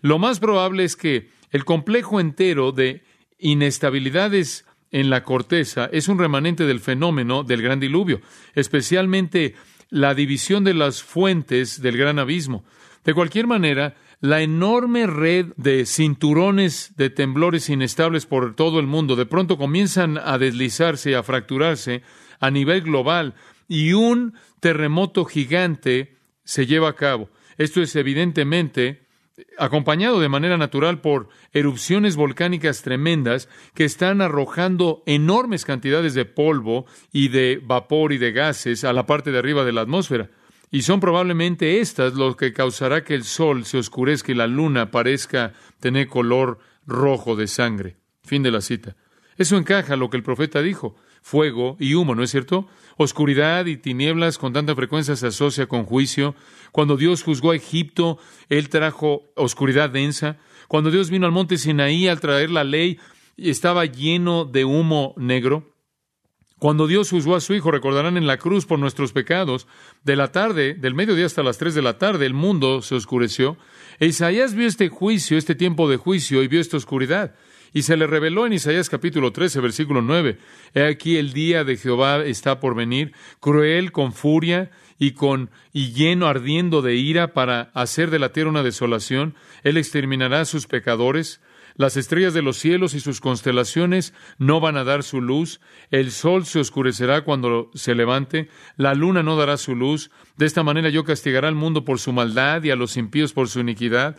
Lo 0.02 0.18
más 0.18 0.40
probable 0.40 0.84
es 0.84 0.96
que 0.96 1.30
el 1.52 1.66
complejo 1.66 2.20
entero 2.20 2.72
de 2.72 3.04
inestabilidades 3.38 4.66
en 4.92 5.10
la 5.10 5.24
corteza 5.24 5.90
es 5.92 6.08
un 6.08 6.20
remanente 6.20 6.66
del 6.66 6.80
fenómeno 6.80 7.44
del 7.44 7.62
gran 7.62 7.80
diluvio, 7.80 8.22
especialmente 8.56 9.56
la 9.90 10.14
división 10.14 10.64
de 10.64 10.74
las 10.74 11.04
fuentes 11.04 11.82
del 11.82 11.98
gran 11.98 12.20
abismo. 12.20 12.64
De 13.04 13.14
cualquier 13.14 13.48
manera, 13.48 13.96
la 14.22 14.42
enorme 14.42 15.08
red 15.08 15.48
de 15.56 15.86
cinturones 15.86 16.94
de 16.98 17.10
temblores 17.10 17.70
inestables 17.70 18.26
por 18.26 18.56
todo 18.56 18.80
el 18.80 18.88
mundo 18.88 19.16
de 19.16 19.26
pronto 19.26 19.58
comienzan 19.58 20.18
a 20.18 20.38
deslizarse, 20.38 21.16
a 21.16 21.24
fracturarse 21.24 22.04
a 22.40 22.52
nivel 22.52 22.82
global 22.82 23.36
y 23.68 23.94
un 23.94 24.34
terremoto 24.60 25.26
gigante 25.26 26.18
se 26.44 26.66
lleva 26.66 26.90
a 26.90 26.96
cabo. 26.96 27.30
Esto 27.58 27.82
es 27.82 27.96
evidentemente 27.96 29.08
acompañado 29.58 30.20
de 30.20 30.30
manera 30.30 30.58
natural 30.58 31.02
por 31.02 31.30
erupciones 31.54 32.16
volcánicas 32.16 32.82
tremendas 32.82 33.50
que 33.74 33.86
están 33.86 34.22
arrojando 34.22 35.04
enormes 35.06 35.66
cantidades 35.66 36.14
de 36.14 36.26
polvo 36.26 36.86
y 37.12 37.30
de 37.30 37.62
vapor 37.64 38.14
y 38.14 38.18
de 38.18 38.32
gases 38.32 38.84
a 38.84 38.94
la 38.94 39.06
parte 39.06 39.32
de 39.32 39.40
arriba 39.40 39.66
de 39.66 39.74
la 39.74 39.82
atmósfera. 39.82 40.30
Y 40.72 40.84
son 40.84 41.00
probablemente 41.00 41.80
estas 41.80 42.14
lo 42.14 42.36
que 42.38 42.54
causará 42.54 43.04
que 43.04 43.16
el 43.16 43.24
sol 43.24 43.66
se 43.66 43.78
oscurezca 43.78 44.32
y 44.32 44.36
la 44.36 44.48
luna 44.48 44.92
parezca 44.92 45.54
tener 45.80 46.08
color 46.08 46.60
rojo 46.86 47.36
de 47.36 47.48
sangre. 47.48 47.98
Fin 48.24 48.44
de 48.44 48.52
la 48.52 48.62
cita. 48.62 48.96
Eso 49.38 49.58
encaja 49.58 49.96
lo 49.96 50.10
que 50.10 50.18
el 50.18 50.24
profeta 50.24 50.62
dijo 50.62 50.96
fuego 51.22 51.78
y 51.80 51.96
humo, 51.96 52.16
¿no 52.16 52.24
es 52.24 52.32
cierto? 52.32 52.68
Oscuridad 52.98 53.66
y 53.66 53.78
tinieblas 53.78 54.38
con 54.38 54.54
tanta 54.54 54.76
frecuencia 54.76 55.16
se 55.16 55.28
asocia 55.28 55.68
con 55.68 55.86
juicio. 55.86 56.36
Cuando 56.72 56.98
Dios 56.98 57.24
juzgó 57.24 57.52
a 57.52 57.56
Egipto, 57.56 58.18
Él 58.50 58.70
trajo 58.70 59.32
oscuridad 59.36 59.90
densa. 59.90 60.38
Cuando 60.68 60.92
Dios 60.92 61.10
vino 61.10 61.26
al 61.26 61.32
monte 61.32 61.58
Sinaí 61.58 62.08
al 62.08 62.20
traer 62.20 62.52
la 62.52 62.64
ley, 62.64 63.00
estaba 63.38 63.86
lleno 63.86 64.46
de 64.46 64.66
humo 64.66 65.14
negro. 65.18 65.76
Cuando 66.60 66.88
Dios 66.88 67.10
juzgó 67.10 67.38
a 67.38 67.40
su 67.40 67.54
Hijo, 67.54 67.72
recordarán 67.72 68.18
en 68.18 68.28
la 68.28 68.38
cruz 68.38 68.66
por 68.66 68.80
nuestros 68.80 69.14
pecados, 69.14 69.66
de 70.04 70.18
la 70.18 70.34
tarde, 70.34 70.74
del 70.74 70.94
mediodía 70.94 71.26
hasta 71.26 71.42
las 71.42 71.58
tres 71.58 71.74
de 71.74 71.82
la 71.82 71.98
tarde, 71.98 72.26
el 72.26 72.34
mundo 72.34 72.82
se 72.82 72.96
oscureció. 72.96 73.58
Isaías 74.02 74.54
vio 74.54 74.68
este 74.68 74.90
juicio, 74.90 75.38
este 75.38 75.56
tiempo 75.56 75.90
de 75.90 75.96
juicio, 75.96 76.44
y 76.44 76.50
vio 76.50 76.60
esta 76.60 76.76
oscuridad. 76.76 77.36
Y 77.74 77.84
se 77.84 77.98
le 77.98 78.08
reveló 78.08 78.46
en 78.46 78.54
Isaías 78.54 78.90
capítulo 78.90 79.32
13, 79.32 79.60
versículo 79.60 80.02
9. 80.02 80.38
He 80.74 80.84
aquí 80.86 81.18
el 81.18 81.34
día 81.34 81.64
de 81.64 81.78
Jehová 81.78 82.24
está 82.26 82.60
por 82.60 82.76
venir, 82.76 83.14
cruel, 83.40 83.92
con 83.92 84.14
furia 84.14 84.72
y 84.98 85.12
con 85.12 85.50
y 85.72 85.94
lleno 85.94 86.28
ardiendo 86.28 86.82
de 86.82 86.96
ira 86.96 87.34
para 87.34 87.72
hacer 87.74 88.10
de 88.10 88.20
la 88.20 88.34
tierra 88.34 88.50
una 88.50 88.64
desolación. 88.64 89.36
Él 89.64 89.78
exterminará 89.78 90.42
a 90.42 90.46
sus 90.46 90.68
pecadores. 90.68 91.42
Las 91.76 91.96
estrellas 91.96 92.34
de 92.34 92.42
los 92.42 92.58
cielos 92.58 92.94
y 92.94 93.00
sus 93.00 93.22
constelaciones 93.22 94.14
no 94.38 94.60
van 94.60 94.76
a 94.76 94.84
dar 94.84 95.02
su 95.02 95.22
luz, 95.22 95.62
el 95.92 96.12
sol 96.12 96.46
se 96.46 96.60
oscurecerá 96.60 97.24
cuando 97.24 97.72
se 97.74 97.96
levante, 97.96 98.50
la 98.76 98.94
luna 98.96 99.24
no 99.24 99.38
dará 99.38 99.56
su 99.56 99.76
luz, 99.76 100.12
de 100.36 100.46
esta 100.46 100.62
manera 100.62 100.90
yo 100.90 101.06
castigaré 101.06 101.48
al 101.48 101.56
mundo 101.56 101.86
por 101.86 102.00
su 102.00 102.12
maldad 102.12 102.64
y 102.64 102.72
a 102.72 102.76
los 102.76 102.98
impíos 102.98 103.32
por 103.32 103.48
su 103.48 103.62
iniquidad, 103.62 104.18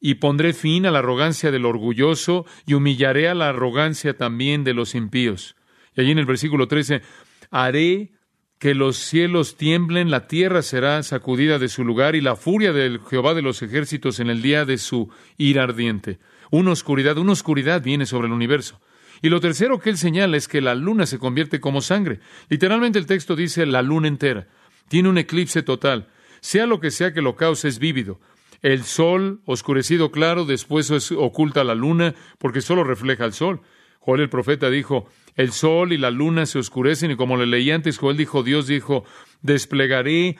y 0.00 0.14
pondré 0.16 0.52
fin 0.52 0.86
a 0.86 0.90
la 0.90 1.00
arrogancia 1.00 1.50
del 1.50 1.64
orgulloso 1.64 2.46
y 2.66 2.74
humillaré 2.74 3.28
a 3.28 3.34
la 3.34 3.48
arrogancia 3.48 4.16
también 4.16 4.64
de 4.64 4.74
los 4.74 4.94
impíos. 4.94 5.56
Y 5.96 6.00
allí 6.00 6.10
en 6.10 6.18
el 6.18 6.26
versículo 6.26 6.68
13, 6.68 7.02
haré 7.50 8.12
que 8.58 8.74
los 8.74 8.96
cielos 8.96 9.56
tiemblen, 9.56 10.10
la 10.10 10.28
tierra 10.28 10.62
será 10.62 11.02
sacudida 11.02 11.58
de 11.58 11.68
su 11.68 11.84
lugar 11.84 12.14
y 12.16 12.20
la 12.20 12.36
furia 12.36 12.72
del 12.72 13.00
Jehová 13.00 13.34
de 13.34 13.42
los 13.42 13.62
ejércitos 13.62 14.18
en 14.20 14.30
el 14.30 14.40
día 14.42 14.64
de 14.64 14.78
su 14.78 15.10
ira 15.36 15.64
ardiente. 15.64 16.18
Una 16.50 16.72
oscuridad, 16.72 17.18
una 17.18 17.32
oscuridad 17.32 17.82
viene 17.82 18.06
sobre 18.06 18.28
el 18.28 18.32
universo. 18.32 18.80
Y 19.22 19.28
lo 19.28 19.40
tercero 19.40 19.78
que 19.78 19.90
él 19.90 19.98
señala 19.98 20.36
es 20.36 20.48
que 20.48 20.60
la 20.60 20.74
luna 20.74 21.06
se 21.06 21.18
convierte 21.18 21.60
como 21.60 21.80
sangre. 21.80 22.20
Literalmente 22.48 22.98
el 22.98 23.06
texto 23.06 23.34
dice 23.34 23.66
la 23.66 23.82
luna 23.82 24.08
entera. 24.08 24.46
Tiene 24.88 25.08
un 25.08 25.18
eclipse 25.18 25.62
total. 25.62 26.08
Sea 26.40 26.66
lo 26.66 26.80
que 26.80 26.90
sea 26.90 27.12
que 27.12 27.22
lo 27.22 27.34
cause, 27.34 27.68
es 27.68 27.78
vívido. 27.78 28.20
El 28.62 28.84
sol, 28.84 29.40
oscurecido 29.44 30.10
claro, 30.10 30.44
después 30.44 30.90
oculta 31.12 31.64
la 31.64 31.74
luna 31.74 32.14
porque 32.38 32.60
solo 32.60 32.84
refleja 32.84 33.24
el 33.24 33.32
sol. 33.32 33.60
Joel 34.00 34.20
el 34.20 34.28
profeta 34.28 34.70
dijo, 34.70 35.08
el 35.34 35.52
sol 35.52 35.92
y 35.92 35.98
la 35.98 36.10
luna 36.10 36.46
se 36.46 36.58
oscurecen 36.58 37.10
y 37.10 37.16
como 37.16 37.36
le 37.36 37.46
leí 37.46 37.70
antes, 37.70 37.98
Joel 37.98 38.16
dijo, 38.16 38.42
Dios 38.42 38.66
dijo, 38.66 39.04
desplegaré 39.42 40.36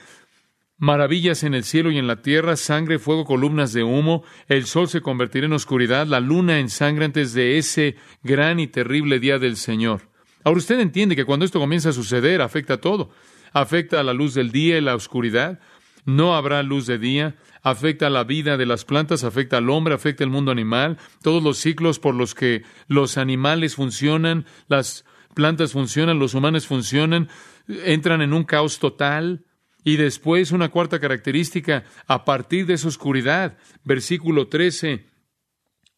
maravillas 0.77 1.43
en 1.43 1.53
el 1.53 1.63
cielo 1.63 1.91
y 1.91 1.97
en 1.97 2.07
la 2.07 2.21
tierra, 2.21 2.55
sangre, 2.55 2.99
fuego, 2.99 3.25
columnas 3.25 3.73
de 3.73 3.83
humo, 3.83 4.23
el 4.47 4.65
sol 4.65 4.87
se 4.87 5.01
convertirá 5.01 5.47
en 5.47 5.53
oscuridad, 5.53 6.07
la 6.07 6.19
luna 6.19 6.59
en 6.59 6.69
sangre 6.69 7.05
antes 7.05 7.33
de 7.33 7.57
ese 7.57 7.95
gran 8.23 8.59
y 8.59 8.67
terrible 8.67 9.19
día 9.19 9.39
del 9.39 9.57
Señor. 9.57 10.09
Ahora 10.43 10.59
usted 10.59 10.79
entiende 10.79 11.15
que 11.15 11.25
cuando 11.25 11.45
esto 11.45 11.59
comienza 11.59 11.89
a 11.89 11.93
suceder, 11.93 12.41
afecta 12.41 12.75
a 12.75 12.81
todo. 12.81 13.09
Afecta 13.53 13.99
a 13.99 14.03
la 14.03 14.13
luz 14.13 14.33
del 14.33 14.51
día 14.51 14.77
y 14.77 14.81
la 14.81 14.95
oscuridad. 14.95 15.59
No 16.07 16.37
habrá 16.37 16.63
luz 16.63 16.87
de 16.87 16.97
día. 16.97 17.35
Afecta 17.61 18.09
la 18.09 18.23
vida 18.23 18.55
de 18.55 18.65
las 18.65 18.85
plantas, 18.85 19.25
afecta 19.25 19.57
al 19.57 19.69
hombre, 19.69 19.93
afecta 19.93 20.23
al 20.23 20.29
mundo 20.29 20.51
animal. 20.51 20.97
Todos 21.21 21.43
los 21.43 21.57
ciclos 21.57 21.99
por 21.99 22.15
los 22.15 22.33
que 22.33 22.63
los 22.87 23.17
animales 23.17 23.75
funcionan, 23.75 24.45
las 24.69 25.03
plantas 25.35 25.73
funcionan, 25.73 26.17
los 26.17 26.33
humanos 26.33 26.65
funcionan, 26.65 27.27
entran 27.67 28.21
en 28.21 28.33
un 28.33 28.45
caos 28.45 28.79
total. 28.79 29.43
Y 29.83 29.97
después 29.97 30.53
una 30.53 30.69
cuarta 30.69 31.01
característica, 31.01 31.83
a 32.07 32.23
partir 32.23 32.65
de 32.65 32.75
esa 32.75 32.87
oscuridad, 32.87 33.57
versículo 33.83 34.47
13, 34.47 35.05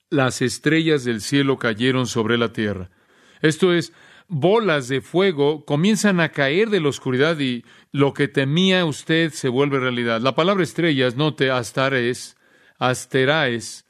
las 0.09 0.41
estrellas 0.41 1.03
del 1.03 1.21
cielo 1.21 1.59
cayeron 1.59 2.07
sobre 2.07 2.39
la 2.39 2.51
tierra. 2.51 2.89
Esto 3.43 3.73
es, 3.73 3.93
bolas 4.29 4.87
de 4.87 5.01
fuego 5.01 5.65
comienzan 5.65 6.19
a 6.19 6.29
caer 6.29 6.69
de 6.69 6.79
la 6.79 6.89
oscuridad 6.89 7.39
y 7.39 7.65
lo 7.91 8.13
que 8.13 8.27
temía 8.27 8.85
usted 8.85 9.31
se 9.31 9.49
vuelve 9.49 9.79
realidad. 9.79 10.21
La 10.21 10.35
palabra 10.35 10.63
estrellas, 10.63 11.15
note, 11.15 11.49
astares, 11.49 12.37
asteraes, 12.77 13.85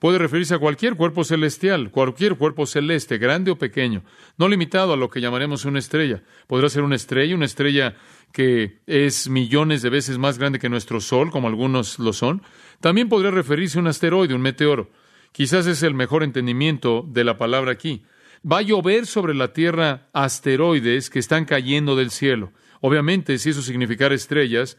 puede 0.00 0.18
referirse 0.18 0.54
a 0.54 0.58
cualquier 0.58 0.96
cuerpo 0.96 1.24
celestial, 1.24 1.90
cualquier 1.90 2.36
cuerpo 2.36 2.66
celeste, 2.66 3.18
grande 3.18 3.50
o 3.50 3.58
pequeño, 3.58 4.02
no 4.36 4.48
limitado 4.48 4.92
a 4.92 4.96
lo 4.96 5.08
que 5.10 5.20
llamaremos 5.20 5.64
una 5.64 5.78
estrella. 5.78 6.22
Podrá 6.46 6.68
ser 6.68 6.82
una 6.82 6.96
estrella, 6.96 7.34
una 7.34 7.46
estrella 7.46 7.96
que 8.32 8.80
es 8.86 9.28
millones 9.28 9.82
de 9.82 9.90
veces 9.90 10.18
más 10.18 10.38
grande 10.38 10.58
que 10.58 10.68
nuestro 10.68 11.00
Sol, 11.00 11.30
como 11.30 11.48
algunos 11.48 11.98
lo 11.98 12.12
son. 12.12 12.42
También 12.80 13.08
podría 13.08 13.30
referirse 13.30 13.78
a 13.78 13.80
un 13.80 13.86
asteroide, 13.88 14.34
un 14.34 14.42
meteoro. 14.42 14.90
Quizás 15.32 15.66
es 15.66 15.82
el 15.82 15.94
mejor 15.94 16.22
entendimiento 16.22 17.04
de 17.06 17.24
la 17.24 17.38
palabra 17.38 17.72
aquí. 17.72 18.04
Va 18.50 18.58
a 18.58 18.62
llover 18.62 19.06
sobre 19.06 19.34
la 19.34 19.52
Tierra 19.52 20.08
asteroides 20.12 21.10
que 21.10 21.18
están 21.18 21.44
cayendo 21.44 21.96
del 21.96 22.10
cielo. 22.10 22.52
Obviamente, 22.80 23.38
si 23.38 23.50
eso 23.50 23.62
significara 23.62 24.14
estrellas, 24.14 24.76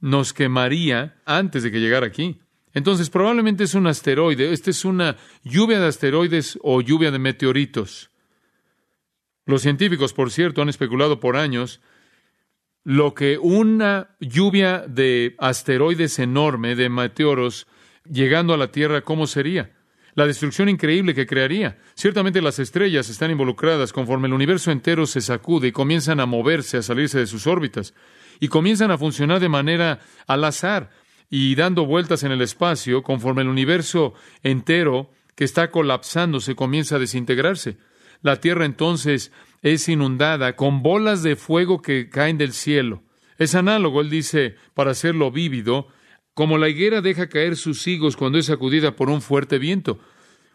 nos 0.00 0.32
quemaría 0.32 1.20
antes 1.24 1.62
de 1.62 1.70
que 1.70 1.80
llegara 1.80 2.06
aquí. 2.06 2.40
Entonces, 2.74 3.10
probablemente 3.10 3.64
es 3.64 3.74
un 3.74 3.86
asteroide. 3.86 4.52
Esta 4.52 4.70
es 4.70 4.84
una 4.84 5.16
lluvia 5.44 5.78
de 5.78 5.86
asteroides 5.86 6.58
o 6.62 6.80
lluvia 6.80 7.10
de 7.10 7.18
meteoritos. 7.18 8.10
Los 9.44 9.62
científicos, 9.62 10.12
por 10.12 10.30
cierto, 10.30 10.62
han 10.62 10.68
especulado 10.68 11.20
por 11.20 11.36
años 11.36 11.80
lo 12.84 13.14
que 13.14 13.38
una 13.38 14.16
lluvia 14.20 14.84
de 14.88 15.36
asteroides 15.38 16.18
enorme, 16.18 16.74
de 16.74 16.88
meteoros, 16.88 17.66
llegando 18.10 18.54
a 18.54 18.56
la 18.56 18.72
Tierra, 18.72 19.02
¿cómo 19.02 19.26
sería? 19.26 19.72
La 20.14 20.26
destrucción 20.26 20.68
increíble 20.68 21.14
que 21.14 21.26
crearía. 21.26 21.78
Ciertamente 21.94 22.42
las 22.42 22.58
estrellas 22.58 23.08
están 23.08 23.30
involucradas 23.30 23.92
conforme 23.92 24.28
el 24.28 24.34
universo 24.34 24.70
entero 24.70 25.06
se 25.06 25.22
sacude 25.22 25.68
y 25.68 25.72
comienzan 25.72 26.20
a 26.20 26.26
moverse, 26.26 26.76
a 26.76 26.82
salirse 26.82 27.18
de 27.18 27.26
sus 27.26 27.46
órbitas, 27.46 27.94
y 28.38 28.48
comienzan 28.48 28.90
a 28.90 28.98
funcionar 28.98 29.40
de 29.40 29.48
manera 29.48 30.00
al 30.26 30.44
azar 30.44 30.90
y 31.30 31.54
dando 31.54 31.86
vueltas 31.86 32.24
en 32.24 32.32
el 32.32 32.42
espacio, 32.42 33.02
conforme 33.02 33.40
el 33.40 33.48
universo 33.48 34.12
entero 34.42 35.10
que 35.34 35.44
está 35.44 35.70
colapsando 35.70 36.40
se 36.40 36.54
comienza 36.54 36.96
a 36.96 36.98
desintegrarse. 36.98 37.78
La 38.20 38.36
Tierra 38.36 38.66
entonces 38.66 39.32
es 39.62 39.88
inundada 39.88 40.56
con 40.56 40.82
bolas 40.82 41.22
de 41.22 41.36
fuego 41.36 41.80
que 41.80 42.10
caen 42.10 42.36
del 42.36 42.52
cielo. 42.52 43.02
Es 43.38 43.54
análogo, 43.54 44.02
él 44.02 44.10
dice, 44.10 44.56
para 44.74 44.90
hacerlo 44.90 45.30
vívido, 45.30 45.88
como 46.34 46.58
la 46.58 46.68
higuera 46.68 47.00
deja 47.00 47.28
caer 47.28 47.56
sus 47.56 47.86
higos 47.86 48.16
cuando 48.16 48.38
es 48.38 48.46
sacudida 48.46 48.96
por 48.96 49.10
un 49.10 49.20
fuerte 49.20 49.58
viento. 49.58 49.98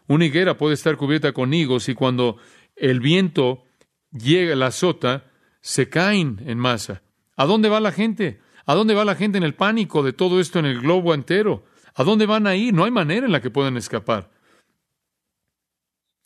Una 0.06 0.24
higuera 0.24 0.56
puede 0.56 0.74
estar 0.74 0.96
cubierta 0.96 1.32
con 1.32 1.54
higos 1.54 1.88
y 1.88 1.94
cuando 1.94 2.38
el 2.76 3.00
viento 3.00 3.64
llega, 4.10 4.56
la 4.56 4.66
azota, 4.66 5.30
se 5.60 5.88
caen 5.88 6.40
en 6.46 6.58
masa. 6.58 7.02
¿A 7.36 7.46
dónde 7.46 7.68
va 7.68 7.80
la 7.80 7.92
gente? 7.92 8.40
¿A 8.66 8.74
dónde 8.74 8.94
va 8.94 9.04
la 9.04 9.14
gente 9.14 9.38
en 9.38 9.44
el 9.44 9.54
pánico 9.54 10.02
de 10.02 10.12
todo 10.12 10.40
esto 10.40 10.58
en 10.58 10.66
el 10.66 10.80
globo 10.80 11.14
entero? 11.14 11.64
¿A 11.94 12.04
dónde 12.04 12.26
van 12.26 12.46
a 12.46 12.56
ir? 12.56 12.74
No 12.74 12.84
hay 12.84 12.90
manera 12.90 13.26
en 13.26 13.32
la 13.32 13.40
que 13.40 13.50
puedan 13.50 13.76
escapar. 13.76 14.30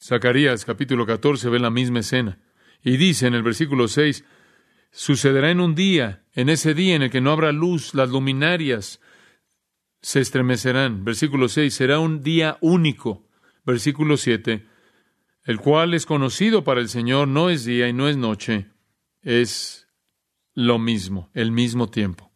Zacarías 0.01 0.65
capítulo 0.65 1.07
14 1.07 1.49
ve 1.49 1.59
la 1.59 1.71
misma 1.71 2.01
escena. 2.01 2.38
Y 2.83 2.97
dice 2.97 3.27
en 3.27 3.35
el 3.35 3.43
versículo 3.43 3.87
6, 3.87 4.25
sucederá 4.91 5.51
en 5.51 5.61
un 5.61 5.75
día, 5.75 6.25
en 6.35 6.49
ese 6.49 6.75
día 6.75 6.97
en 6.97 7.03
el 7.03 7.11
que 7.11 7.21
no 7.21 7.31
habrá 7.31 7.53
luz, 7.53 7.95
las 7.95 8.11
luminarias 8.11 9.01
se 10.03 10.21
estremecerán. 10.21 11.05
Versículo 11.05 11.49
6, 11.49 11.73
será 11.73 11.99
un 11.99 12.23
día 12.23 12.59
único. 12.61 13.27
Versículo 13.65 14.17
7, 14.17 14.67
el 15.45 15.59
cual 15.59 15.95
es 15.95 16.05
conocido 16.05 16.65
para 16.65 16.81
el 16.81 16.88
Señor, 16.88 17.29
no 17.29 17.49
es 17.49 17.65
día 17.65 17.88
y 17.88 17.93
no 17.93 18.09
es 18.09 18.17
noche, 18.17 18.67
es 19.23 19.88
lo 20.55 20.79
mismo, 20.79 21.31
el 21.33 21.53
mismo 21.53 21.88
tiempo. 21.88 22.33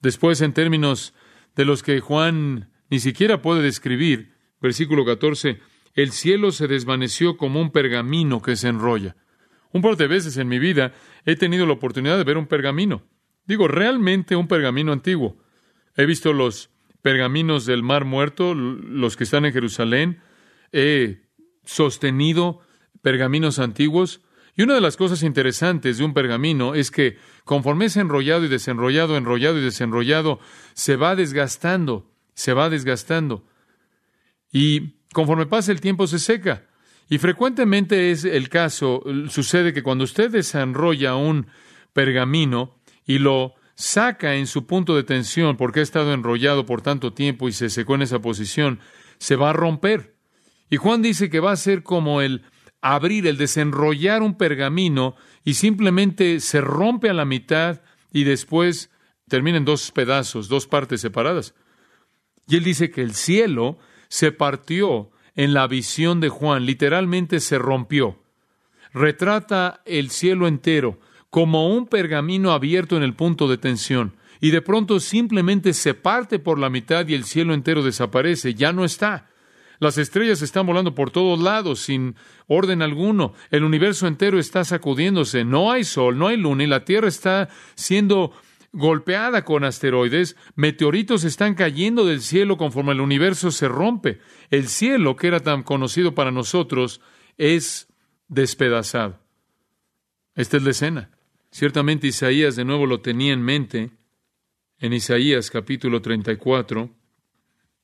Después, 0.00 0.40
en 0.40 0.52
términos 0.52 1.12
de 1.56 1.64
los 1.64 1.82
que 1.82 1.98
Juan 1.98 2.70
ni 2.88 3.00
siquiera 3.00 3.42
puede 3.42 3.62
describir, 3.62 4.32
versículo 4.60 5.04
14, 5.04 5.60
el 5.94 6.12
cielo 6.12 6.52
se 6.52 6.68
desvaneció 6.68 7.36
como 7.36 7.60
un 7.60 7.72
pergamino 7.72 8.40
que 8.40 8.54
se 8.54 8.68
enrolla. 8.68 9.16
Un 9.72 9.82
par 9.82 9.96
de 9.96 10.06
veces 10.06 10.36
en 10.36 10.46
mi 10.46 10.60
vida 10.60 10.92
he 11.24 11.34
tenido 11.34 11.66
la 11.66 11.72
oportunidad 11.72 12.16
de 12.16 12.24
ver 12.24 12.38
un 12.38 12.46
pergamino. 12.46 13.02
Digo, 13.44 13.66
realmente 13.66 14.36
un 14.36 14.46
pergamino 14.46 14.92
antiguo. 14.92 15.36
He 15.98 16.06
visto 16.06 16.32
los 16.32 16.70
pergaminos 17.02 17.66
del 17.66 17.82
Mar 17.82 18.04
Muerto, 18.04 18.54
los 18.54 19.16
que 19.16 19.24
están 19.24 19.44
en 19.44 19.52
Jerusalén. 19.52 20.20
He 20.70 21.22
sostenido 21.64 22.60
pergaminos 23.02 23.58
antiguos. 23.58 24.20
Y 24.54 24.62
una 24.62 24.76
de 24.76 24.80
las 24.80 24.96
cosas 24.96 25.24
interesantes 25.24 25.98
de 25.98 26.04
un 26.04 26.14
pergamino 26.14 26.76
es 26.76 26.92
que 26.92 27.18
conforme 27.44 27.86
es 27.86 27.96
enrollado 27.96 28.44
y 28.44 28.48
desenrollado, 28.48 29.16
enrollado 29.16 29.58
y 29.58 29.60
desenrollado, 29.60 30.38
se 30.72 30.94
va 30.94 31.16
desgastando, 31.16 32.08
se 32.32 32.52
va 32.52 32.70
desgastando. 32.70 33.44
Y 34.52 35.00
conforme 35.12 35.46
pasa 35.46 35.72
el 35.72 35.80
tiempo 35.80 36.06
se 36.06 36.20
seca. 36.20 36.68
Y 37.10 37.18
frecuentemente 37.18 38.12
es 38.12 38.24
el 38.24 38.48
caso, 38.48 39.02
sucede 39.30 39.72
que 39.72 39.82
cuando 39.82 40.04
usted 40.04 40.30
desenrolla 40.30 41.16
un 41.16 41.48
pergamino 41.92 42.76
y 43.04 43.18
lo 43.18 43.57
saca 43.78 44.34
en 44.34 44.48
su 44.48 44.66
punto 44.66 44.96
de 44.96 45.04
tensión 45.04 45.56
porque 45.56 45.78
ha 45.78 45.84
estado 45.84 46.12
enrollado 46.12 46.66
por 46.66 46.82
tanto 46.82 47.12
tiempo 47.12 47.48
y 47.48 47.52
se 47.52 47.70
secó 47.70 47.94
en 47.94 48.02
esa 48.02 48.18
posición, 48.18 48.80
se 49.18 49.36
va 49.36 49.50
a 49.50 49.52
romper. 49.52 50.16
Y 50.68 50.78
Juan 50.78 51.00
dice 51.00 51.30
que 51.30 51.38
va 51.38 51.52
a 51.52 51.56
ser 51.56 51.84
como 51.84 52.20
el 52.20 52.42
abrir, 52.80 53.28
el 53.28 53.36
desenrollar 53.36 54.20
un 54.20 54.36
pergamino 54.36 55.14
y 55.44 55.54
simplemente 55.54 56.40
se 56.40 56.60
rompe 56.60 57.08
a 57.08 57.14
la 57.14 57.24
mitad 57.24 57.80
y 58.12 58.24
después 58.24 58.90
termina 59.28 59.58
en 59.58 59.64
dos 59.64 59.92
pedazos, 59.92 60.48
dos 60.48 60.66
partes 60.66 61.00
separadas. 61.00 61.54
Y 62.48 62.56
él 62.56 62.64
dice 62.64 62.90
que 62.90 63.02
el 63.02 63.14
cielo 63.14 63.78
se 64.08 64.32
partió 64.32 65.12
en 65.36 65.54
la 65.54 65.68
visión 65.68 66.18
de 66.18 66.30
Juan, 66.30 66.66
literalmente 66.66 67.38
se 67.38 67.58
rompió. 67.58 68.24
Retrata 68.92 69.82
el 69.84 70.10
cielo 70.10 70.48
entero 70.48 70.98
como 71.30 71.68
un 71.68 71.86
pergamino 71.86 72.52
abierto 72.52 72.96
en 72.96 73.02
el 73.02 73.14
punto 73.14 73.48
de 73.48 73.58
tensión, 73.58 74.16
y 74.40 74.50
de 74.50 74.62
pronto 74.62 75.00
simplemente 75.00 75.72
se 75.72 75.94
parte 75.94 76.38
por 76.38 76.58
la 76.58 76.70
mitad 76.70 77.06
y 77.08 77.14
el 77.14 77.24
cielo 77.24 77.54
entero 77.54 77.82
desaparece, 77.82 78.54
ya 78.54 78.72
no 78.72 78.84
está. 78.84 79.28
Las 79.80 79.96
estrellas 79.98 80.42
están 80.42 80.66
volando 80.66 80.94
por 80.94 81.10
todos 81.10 81.40
lados 81.40 81.80
sin 81.80 82.16
orden 82.46 82.82
alguno. 82.82 83.34
El 83.50 83.62
universo 83.62 84.06
entero 84.08 84.38
está 84.38 84.64
sacudiéndose. 84.64 85.44
No 85.44 85.70
hay 85.70 85.84
sol, 85.84 86.18
no 86.18 86.26
hay 86.26 86.36
luna 86.36 86.64
y 86.64 86.66
la 86.66 86.84
Tierra 86.84 87.06
está 87.06 87.48
siendo 87.76 88.32
golpeada 88.72 89.44
con 89.44 89.62
asteroides. 89.62 90.36
Meteoritos 90.56 91.22
están 91.22 91.54
cayendo 91.54 92.04
del 92.04 92.22
cielo 92.22 92.56
conforme 92.56 92.92
el 92.92 93.00
universo 93.00 93.52
se 93.52 93.68
rompe. 93.68 94.18
El 94.50 94.66
cielo, 94.68 95.14
que 95.14 95.28
era 95.28 95.40
tan 95.40 95.62
conocido 95.62 96.12
para 96.12 96.32
nosotros, 96.32 97.00
es 97.36 97.88
despedazado. 98.26 99.20
Esta 100.34 100.56
es 100.56 100.62
la 100.64 100.70
escena. 100.70 101.17
Ciertamente 101.58 102.06
Isaías 102.06 102.54
de 102.54 102.64
nuevo 102.64 102.86
lo 102.86 103.00
tenía 103.00 103.32
en 103.32 103.42
mente. 103.42 103.90
En 104.78 104.92
Isaías 104.92 105.50
capítulo 105.50 106.00
34, 106.00 106.88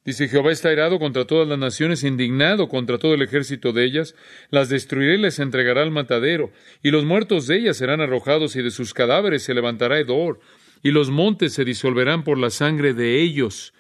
Dice, 0.05 0.29
Jehová 0.29 0.53
está 0.53 0.69
airado 0.69 1.01
contra 1.01 1.25
todas 1.27 1.49
las 1.49 1.59
naciones, 1.59 2.05
indignado 2.05 2.69
contra 2.69 2.99
todo 2.99 3.15
el 3.15 3.23
ejército 3.23 3.73
de 3.73 3.85
ellas, 3.85 4.15
las 4.51 4.69
destruiré 4.69 5.17
y 5.17 5.23
les 5.23 5.41
entregará 5.41 5.83
al 5.83 5.91
matadero, 5.91 6.53
y 6.85 6.93
los 6.93 7.05
muertos 7.05 7.49
de 7.49 7.57
ellas 7.57 7.77
serán 7.77 8.01
arrojados, 8.01 8.55
y 8.55 8.63
de 8.63 8.71
sus 8.71 8.95
cadáveres 8.95 9.43
se 9.43 9.55
levantará 9.55 9.99
hedor, 9.99 10.39
y 10.85 10.93
los 10.93 11.11
montes 11.11 11.53
se 11.53 11.65
disolverán 11.65 12.23
por 12.23 12.39
la 12.39 12.51
sangre 12.51 12.95
de 12.95 13.23
ellos. 13.23 13.75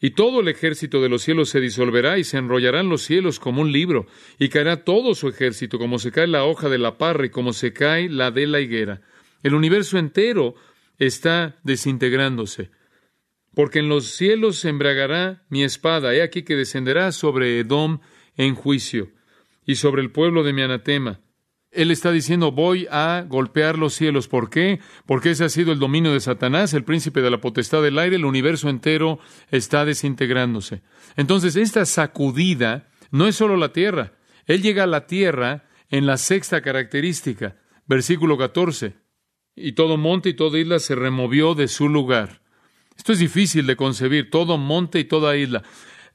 Y 0.00 0.10
todo 0.10 0.40
el 0.40 0.48
ejército 0.48 1.00
de 1.00 1.08
los 1.08 1.22
cielos 1.22 1.48
se 1.48 1.60
disolverá, 1.60 2.18
y 2.18 2.24
se 2.24 2.38
enrollarán 2.38 2.88
los 2.88 3.02
cielos 3.02 3.40
como 3.40 3.62
un 3.62 3.72
libro, 3.72 4.06
y 4.38 4.48
caerá 4.48 4.84
todo 4.84 5.14
su 5.14 5.28
ejército, 5.28 5.78
como 5.78 5.98
se 5.98 6.12
cae 6.12 6.26
la 6.26 6.44
hoja 6.44 6.68
de 6.68 6.78
la 6.78 6.98
parra, 6.98 7.26
y 7.26 7.30
como 7.30 7.52
se 7.52 7.72
cae 7.72 8.08
la 8.08 8.30
de 8.30 8.46
la 8.46 8.60
higuera. 8.60 9.00
El 9.42 9.54
universo 9.54 9.98
entero 9.98 10.54
está 10.98 11.56
desintegrándose 11.62 12.70
porque 13.56 13.78
en 13.78 13.88
los 13.88 14.08
cielos 14.08 14.58
se 14.58 14.68
embragará 14.68 15.42
mi 15.48 15.64
espada, 15.64 16.14
he 16.14 16.20
aquí 16.20 16.42
que 16.42 16.56
descenderá 16.56 17.10
sobre 17.10 17.58
Edom 17.60 18.00
en 18.36 18.54
juicio, 18.54 19.12
y 19.64 19.76
sobre 19.76 20.02
el 20.02 20.10
pueblo 20.10 20.44
de 20.44 20.52
mi 20.52 20.60
anatema. 20.60 21.20
Él 21.76 21.90
está 21.90 22.10
diciendo, 22.10 22.52
voy 22.52 22.86
a 22.90 23.24
golpear 23.28 23.78
los 23.78 23.94
cielos. 23.94 24.28
¿Por 24.28 24.50
qué? 24.50 24.80
Porque 25.04 25.30
ese 25.30 25.44
ha 25.44 25.48
sido 25.48 25.72
el 25.72 25.78
dominio 25.78 26.12
de 26.12 26.20
Satanás, 26.20 26.74
el 26.74 26.84
príncipe 26.84 27.20
de 27.20 27.30
la 27.30 27.40
potestad 27.40 27.82
del 27.82 27.98
aire, 27.98 28.16
el 28.16 28.24
universo 28.24 28.68
entero 28.68 29.18
está 29.50 29.84
desintegrándose. 29.84 30.82
Entonces, 31.16 31.56
esta 31.56 31.84
sacudida 31.84 32.88
no 33.10 33.26
es 33.26 33.36
solo 33.36 33.56
la 33.56 33.72
tierra. 33.72 34.14
Él 34.46 34.62
llega 34.62 34.84
a 34.84 34.88
la 34.88 35.06
tierra 35.06 35.64
en 35.90 36.06
la 36.06 36.16
sexta 36.16 36.62
característica, 36.62 37.56
versículo 37.86 38.38
14. 38.38 38.94
Y 39.54 39.72
todo 39.72 39.96
monte 39.96 40.30
y 40.30 40.34
toda 40.34 40.58
isla 40.58 40.78
se 40.78 40.94
removió 40.94 41.54
de 41.54 41.68
su 41.68 41.88
lugar. 41.88 42.42
Esto 42.96 43.12
es 43.12 43.18
difícil 43.18 43.66
de 43.66 43.76
concebir, 43.76 44.30
todo 44.30 44.58
monte 44.58 44.98
y 44.98 45.04
toda 45.04 45.36
isla. 45.36 45.62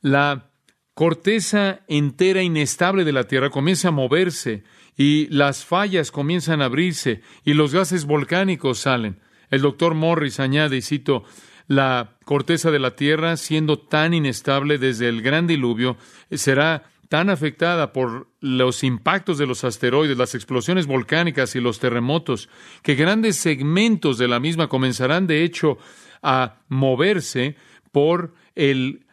La 0.02 0.52
corteza 0.94 1.82
entera 1.88 2.42
inestable 2.42 3.04
de 3.04 3.12
la 3.12 3.26
Tierra 3.26 3.50
comienza 3.50 3.90
a 3.90 3.92
moverse 3.92 4.64
y 5.02 5.26
las 5.32 5.66
fallas 5.66 6.12
comienzan 6.12 6.62
a 6.62 6.66
abrirse 6.66 7.22
y 7.44 7.56
los 7.56 7.74
gases 7.74 8.06
volcánicos 8.06 8.78
salen. 8.78 9.20
El 9.50 9.62
doctor 9.62 9.96
Morris 9.96 10.40
añade, 10.40 10.78
y 10.78 10.84
cito, 10.84 11.24
la 11.66 12.18
corteza 12.24 12.70
de 12.70 12.78
la 12.78 12.96
Tierra, 12.96 13.36
siendo 13.36 13.80
tan 13.80 14.14
inestable 14.14 14.78
desde 14.78 15.10
el 15.10 15.24
gran 15.24 15.48
diluvio, 15.48 15.98
será 16.30 16.84
tan 17.10 17.32
afectada 17.32 17.94
por 17.94 18.28
los 18.42 18.84
impactos 18.84 19.40
de 19.40 19.48
los 19.48 19.64
asteroides, 19.64 20.20
las 20.20 20.36
explosiones 20.36 20.86
volcánicas 20.86 21.56
y 21.56 21.62
los 21.62 21.80
terremotos, 21.80 22.48
que 22.84 22.94
grandes 22.94 23.38
segmentos 23.38 24.20
de 24.20 24.28
la 24.28 24.40
misma 24.40 24.68
comenzarán, 24.68 25.26
de 25.26 25.44
hecho, 25.44 25.80
a 26.22 26.60
moverse 26.68 27.56
por 27.92 28.36
el 28.54 29.08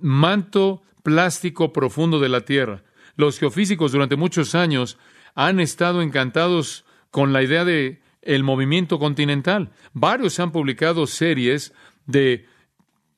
manto 0.00 0.82
plástico 1.02 1.70
profundo 1.70 2.18
de 2.18 2.30
la 2.30 2.46
Tierra. 2.46 2.82
Los 3.14 3.38
geofísicos 3.38 3.92
durante 3.92 4.16
muchos 4.16 4.54
años 4.54 4.96
han 5.38 5.60
estado 5.60 6.02
encantados 6.02 6.84
con 7.12 7.32
la 7.32 7.44
idea 7.44 7.64
de 7.64 8.02
el 8.22 8.42
movimiento 8.42 8.98
continental. 8.98 9.70
Varios 9.92 10.40
han 10.40 10.50
publicado 10.50 11.06
series 11.06 11.72
de 12.06 12.48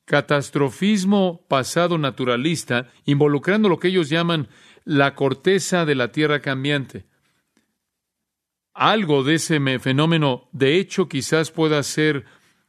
catastrofismo 0.05 1.47
pasado 1.49 1.97
naturalista 1.97 2.89
involucrando 3.07 3.71
lo 3.71 3.79
que 3.79 3.89
ellos 3.89 4.11
llaman 4.11 4.49
la 4.85 5.15
corteza 5.15 5.87
de 5.87 5.95
la 5.95 6.13
Tierra 6.13 6.43
cambiante. 6.43 7.07
Algo 8.75 9.25
de 9.25 9.37
ese 9.37 9.79
fenómeno, 9.79 10.47
de 10.53 10.77
hecho, 10.77 11.09
quizás 11.09 11.51
pueda 11.51 11.83
ser 11.83 12.27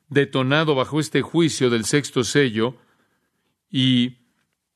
detonado 0.07 0.75
bajo 0.75 0.97
este 0.97 1.21
juicio 1.21 1.69
del 1.69 1.83
sexto 1.83 2.23
sello 2.23 2.77
y 3.69 4.19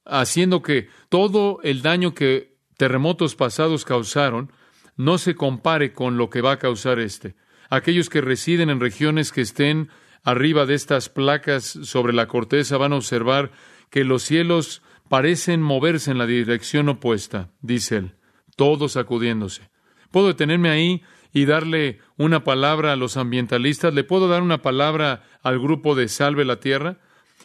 haciendo 0.03 0.61
que 0.61 0.89
todo 1.07 1.61
el 1.63 1.81
daño 1.81 2.13
que 2.13 2.57
terremotos 2.75 3.35
pasados 3.35 3.85
causaron 3.85 4.51
no 4.95 5.17
se 5.17 5.35
compare 5.35 5.93
con 5.93 6.17
lo 6.17 6.29
que 6.29 6.41
va 6.41 6.53
a 6.53 6.59
causar 6.59 6.99
este. 6.99 7.35
Aquellos 7.69 8.09
que 8.09 8.21
residen 8.21 8.69
en 8.69 8.79
regiones 8.79 9.31
que 9.31 9.41
estén 9.41 9.89
arriba 10.23 10.65
de 10.65 10.75
estas 10.75 11.09
placas 11.09 11.63
sobre 11.63 12.13
la 12.13 12.27
corteza 12.27 12.77
van 12.77 12.93
a 12.93 12.97
observar 12.97 13.51
que 13.89 14.03
los 14.03 14.23
cielos 14.23 14.81
parecen 15.09 15.61
moverse 15.61 16.11
en 16.11 16.17
la 16.17 16.25
dirección 16.25 16.89
opuesta, 16.89 17.51
dice 17.61 17.97
él, 17.97 18.15
todos 18.55 18.93
sacudiéndose. 18.93 19.69
Puedo 20.11 20.27
detenerme 20.27 20.69
ahí 20.69 21.03
y 21.35 21.43
darle 21.43 21.99
una 22.15 22.45
palabra 22.45 22.93
a 22.93 22.95
los 22.95 23.17
ambientalistas? 23.17 23.93
¿Le 23.93 24.05
puedo 24.05 24.29
dar 24.29 24.41
una 24.41 24.61
palabra 24.61 25.23
al 25.43 25.59
grupo 25.59 25.93
de 25.93 26.07
Salve 26.07 26.45
la 26.45 26.61
Tierra? 26.61 26.99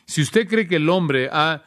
Si 0.06 0.22
usted 0.22 0.46
cree 0.46 0.68
que 0.68 0.76
el 0.76 0.88
hombre 0.88 1.28
ha 1.32 1.64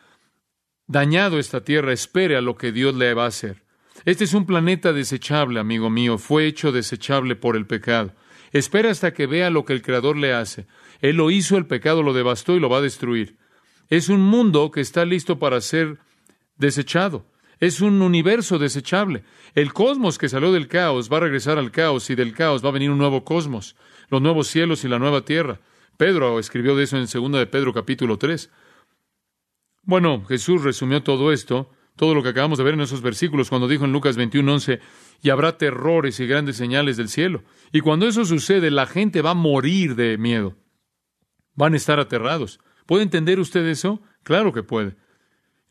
dañado 0.88 1.38
esta 1.38 1.66
tierra, 1.66 1.92
espere 1.92 2.38
a 2.38 2.42
lo 2.42 2.56
que 2.56 2.72
Dios 2.72 2.96
le 2.96 3.14
va 3.14 3.26
a 3.26 3.28
hacer. 3.28 3.63
Este 4.06 4.26
es 4.26 4.34
un 4.34 4.46
planeta 4.46 4.92
desechable, 4.92 5.60
amigo 5.60 5.90
mío, 5.90 6.18
fue 6.18 6.46
hecho 6.46 6.72
desechable 6.72 7.36
por 7.36 7.56
el 7.56 7.66
pecado. 7.66 8.14
Espera 8.52 8.92
hasta 8.92 9.14
que 9.14 9.28
vea 9.28 9.50
lo 9.50 9.66
que 9.66 9.74
el 9.74 9.82
Creador 9.82 10.18
le 10.18 10.34
hace. 10.34 10.68
Él 11.00 11.16
lo 11.16 11.32
hizo, 11.32 11.58
el 11.58 11.66
pecado 11.66 12.04
lo 12.04 12.14
devastó 12.14 12.56
y 12.56 12.60
lo 12.60 12.70
va 12.70 12.78
a 12.78 12.82
destruir. 12.82 13.38
Es 13.90 14.10
un 14.10 14.22
mundo 14.22 14.72
que 14.72 14.82
está 14.82 15.06
listo 15.06 15.40
para 15.40 15.62
ser 15.62 16.00
desechado. 16.58 17.26
Es 17.60 17.80
un 17.80 18.02
universo 18.02 18.60
desechable. 18.60 19.24
El 19.56 19.72
cosmos 19.72 20.18
que 20.18 20.28
salió 20.30 20.52
del 20.52 20.68
caos 20.68 21.10
va 21.12 21.18
a 21.18 21.22
regresar 21.22 21.58
al 21.58 21.72
caos 21.72 22.10
y 22.10 22.16
del 22.16 22.34
caos 22.34 22.64
va 22.64 22.70
a 22.70 22.74
venir 22.74 22.92
un 22.92 22.98
nuevo 22.98 23.24
cosmos, 23.24 23.76
los 24.10 24.22
nuevos 24.22 24.48
cielos 24.48 24.84
y 24.84 24.90
la 24.90 25.00
nueva 25.00 25.24
tierra. 25.24 25.62
Pedro 25.98 26.40
escribió 26.40 26.76
de 26.76 26.84
eso 26.84 26.98
en 26.98 27.06
2 27.06 27.40
de 27.40 27.48
Pedro 27.48 27.74
capítulo 27.74 28.18
3. 28.18 28.52
Bueno, 29.84 30.26
Jesús 30.26 30.64
resumió 30.64 31.04
todo 31.04 31.32
esto, 31.32 31.72
todo 31.96 32.16
lo 32.16 32.24
que 32.24 32.30
acabamos 32.30 32.58
de 32.58 32.64
ver 32.64 32.74
en 32.74 32.82
esos 32.82 33.02
versículos 33.02 33.50
cuando 33.50 33.68
dijo 33.68 33.86
en 33.86 33.92
Lucas 33.92 34.18
21:11, 34.18 34.80
y 35.22 35.30
habrá 35.30 35.58
terrores 35.58 36.20
y 36.20 36.28
grandes 36.28 36.58
señales 36.58 36.98
del 36.98 37.10
cielo. 37.10 37.44
Y 37.72 37.82
cuando 37.82 38.08
eso 38.08 38.26
sucede, 38.26 38.72
la 38.72 38.88
gente 38.88 39.22
va 39.22 39.32
a 39.32 39.36
morir 39.36 39.96
de 39.96 40.18
miedo. 40.18 40.58
Van 41.56 41.74
a 41.74 41.78
estar 41.78 42.00
aterrados. 42.00 42.60
¿Puede 42.86 43.04
entender 43.04 43.40
usted 43.40 43.66
eso? 43.68 44.02
Claro 44.24 44.54
que 44.54 44.64
puede. 44.64 44.96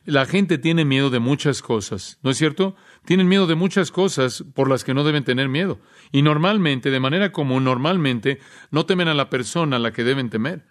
La 0.05 0.27
gente 0.27 0.59
tiene 0.59 0.85
miedo 0.85 1.11
de 1.11 1.21
muchas 1.21 1.63
cosas, 1.63 2.19
¿no 2.23 2.31
es 2.31 2.37
cierto? 2.37 2.75
Tienen 3.05 3.29
miedo 3.29 3.47
de 3.47 3.55
muchas 3.55 3.93
cosas 3.93 4.45
por 4.55 4.69
las 4.69 4.83
que 4.83 4.95
no 4.95 5.05
deben 5.05 5.23
tener 5.23 5.49
miedo. 5.49 5.79
Y 6.11 6.23
normalmente, 6.23 6.91
de 6.91 6.99
manera 6.99 7.31
común, 7.31 7.63
normalmente, 7.63 8.41
no 8.73 8.85
temen 8.85 9.07
a 9.07 9.15
la 9.15 9.31
persona 9.31 9.77
a 9.77 9.79
la 9.79 9.93
que 9.93 10.03
deben 10.03 10.29
temer. 10.29 10.67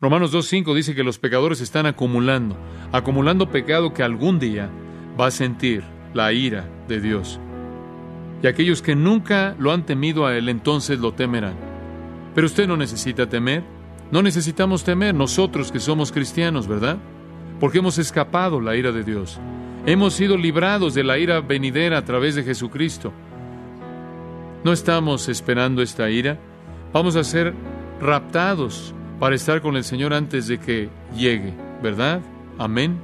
Romanos 0.00 0.34
2.5 0.34 0.74
dice 0.74 0.94
que 0.96 1.04
los 1.04 1.20
pecadores 1.20 1.60
están 1.60 1.86
acumulando, 1.86 2.58
acumulando 2.90 3.50
pecado 3.50 3.94
que 3.94 4.02
algún 4.02 4.40
día 4.40 4.72
va 5.18 5.26
a 5.26 5.30
sentir 5.30 5.82
la 6.12 6.32
ira 6.32 6.68
de 6.88 7.00
Dios. 7.00 7.40
Y 8.42 8.46
aquellos 8.46 8.82
que 8.82 8.94
nunca 8.94 9.54
lo 9.58 9.72
han 9.72 9.86
temido 9.86 10.26
a 10.26 10.36
Él, 10.36 10.48
entonces 10.48 10.98
lo 10.98 11.12
temerán. 11.12 11.54
Pero 12.34 12.46
usted 12.46 12.68
no 12.68 12.76
necesita 12.76 13.28
temer. 13.28 13.62
No 14.10 14.22
necesitamos 14.22 14.84
temer 14.84 15.14
nosotros 15.14 15.72
que 15.72 15.80
somos 15.80 16.12
cristianos, 16.12 16.68
¿verdad? 16.68 16.98
porque 17.60 17.78
hemos 17.78 17.98
escapado 17.98 18.60
la 18.60 18.76
ira 18.76 18.92
de 18.92 19.04
Dios. 19.04 19.38
Hemos 19.86 20.14
sido 20.14 20.36
librados 20.36 20.94
de 20.94 21.04
la 21.04 21.18
ira 21.18 21.40
venidera 21.40 21.98
a 21.98 22.04
través 22.04 22.34
de 22.34 22.42
Jesucristo. 22.42 23.12
No 24.64 24.72
estamos 24.72 25.28
esperando 25.28 25.82
esta 25.82 26.10
ira. 26.10 26.38
Vamos 26.92 27.16
a 27.16 27.24
ser 27.24 27.54
raptados 28.00 28.94
para 29.20 29.34
estar 29.34 29.60
con 29.60 29.76
el 29.76 29.84
Señor 29.84 30.14
antes 30.14 30.46
de 30.46 30.58
que 30.58 30.88
llegue, 31.16 31.54
¿verdad? 31.82 32.20
Amén. 32.58 32.98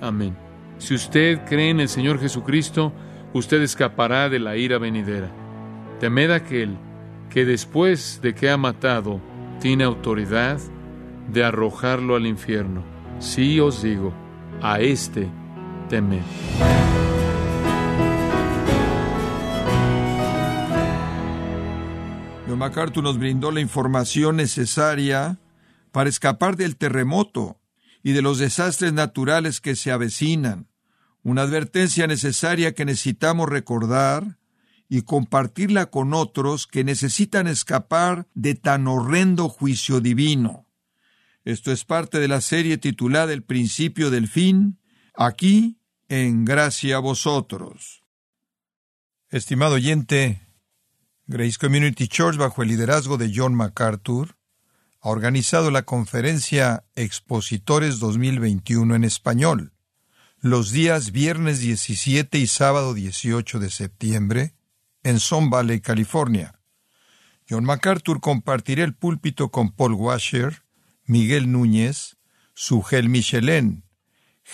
Amén. 0.00 0.43
Si 0.84 0.94
usted 0.94 1.40
cree 1.46 1.70
en 1.70 1.80
el 1.80 1.88
Señor 1.88 2.20
Jesucristo, 2.20 2.92
usted 3.32 3.62
escapará 3.62 4.28
de 4.28 4.38
la 4.38 4.58
ira 4.58 4.76
venidera. 4.76 5.30
Temed 5.98 6.30
aquel 6.30 6.76
que 7.30 7.46
después 7.46 8.20
de 8.20 8.34
que 8.34 8.50
ha 8.50 8.58
matado 8.58 9.18
tiene 9.62 9.84
autoridad 9.84 10.60
de 11.32 11.42
arrojarlo 11.42 12.16
al 12.16 12.26
infierno. 12.26 12.84
Sí 13.18 13.60
os 13.60 13.82
digo, 13.82 14.12
a 14.60 14.80
este 14.80 15.26
temed. 15.88 16.20
John 22.46 22.58
MacArthur 22.58 23.02
nos 23.02 23.18
brindó 23.18 23.50
la 23.52 23.60
información 23.60 24.36
necesaria 24.36 25.38
para 25.92 26.10
escapar 26.10 26.56
del 26.56 26.76
terremoto 26.76 27.58
y 28.02 28.12
de 28.12 28.20
los 28.20 28.38
desastres 28.38 28.92
naturales 28.92 29.62
que 29.62 29.76
se 29.76 29.90
avecinan. 29.90 30.68
Una 31.24 31.42
advertencia 31.42 32.06
necesaria 32.06 32.74
que 32.74 32.84
necesitamos 32.84 33.48
recordar 33.48 34.38
y 34.90 35.02
compartirla 35.02 35.86
con 35.86 36.12
otros 36.12 36.66
que 36.66 36.84
necesitan 36.84 37.46
escapar 37.46 38.28
de 38.34 38.54
tan 38.54 38.86
horrendo 38.86 39.48
juicio 39.48 40.00
divino. 40.00 40.66
Esto 41.44 41.72
es 41.72 41.84
parte 41.84 42.20
de 42.20 42.28
la 42.28 42.42
serie 42.42 42.76
titulada 42.76 43.32
El 43.32 43.42
principio 43.42 44.10
del 44.10 44.28
fin, 44.28 44.78
aquí 45.14 45.78
en 46.08 46.44
Gracia 46.44 46.96
a 46.96 47.00
vosotros. 47.00 48.02
Estimado 49.30 49.76
oyente, 49.76 50.46
Grace 51.26 51.58
Community 51.58 52.06
Church, 52.06 52.36
bajo 52.36 52.62
el 52.62 52.68
liderazgo 52.68 53.16
de 53.16 53.32
John 53.34 53.54
MacArthur, 53.54 54.36
ha 55.00 55.08
organizado 55.08 55.70
la 55.70 55.82
conferencia 55.82 56.84
Expositores 56.94 57.98
2021 57.98 58.94
en 58.94 59.04
español, 59.04 59.73
los 60.44 60.72
días 60.72 61.10
viernes 61.10 61.60
17 61.60 62.36
y 62.36 62.46
sábado 62.46 62.92
18 62.92 63.60
de 63.60 63.70
septiembre, 63.70 64.52
en 65.02 65.18
Son 65.18 65.48
California. 65.80 66.60
John 67.48 67.64
MacArthur 67.64 68.20
compartirá 68.20 68.84
el 68.84 68.94
púlpito 68.94 69.48
con 69.48 69.72
Paul 69.72 69.94
Washer, 69.94 70.62
Miguel 71.06 71.50
Núñez, 71.50 72.18
Sugel 72.52 73.08
Michelén, 73.08 73.84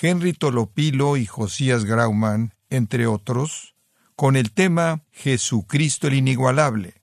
Henry 0.00 0.32
Tolopilo 0.32 1.16
y 1.16 1.26
Josías 1.26 1.84
Grauman, 1.84 2.54
entre 2.68 3.08
otros, 3.08 3.74
con 4.14 4.36
el 4.36 4.52
tema 4.52 5.02
Jesucristo 5.10 6.06
el 6.06 6.14
Inigualable. 6.14 7.02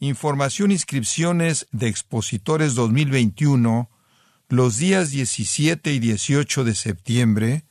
Información 0.00 0.70
e 0.70 0.74
inscripciones 0.74 1.66
de 1.72 1.88
Expositores 1.88 2.74
2021 2.74 3.90
los 4.50 4.76
días 4.76 5.12
17 5.12 5.94
y 5.94 5.98
18 5.98 6.64
de 6.64 6.74
septiembre. 6.74 7.64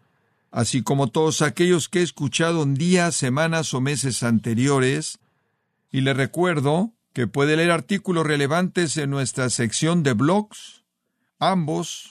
así 0.52 0.84
como 0.84 1.08
todos 1.08 1.42
aquellos 1.42 1.90
que 1.90 2.00
he 2.00 2.04
escuchado 2.04 2.64
en 2.64 2.76
días, 2.76 3.16
semanas 3.16 3.74
o 3.74 3.82
meses 3.82 4.24
anteriores, 4.24 5.20
y 5.92 6.02
le 6.02 6.14
recuerdo 6.14 6.94
que 7.14 7.28
puede 7.28 7.56
leer 7.56 7.72
artículos 7.72 8.26
relevantes 8.26 8.98
en 8.98 9.10
nuestra 9.10 9.50
sección 9.50 10.04
de 10.04 10.14
blogs, 10.14 10.84
ambos 11.40 12.11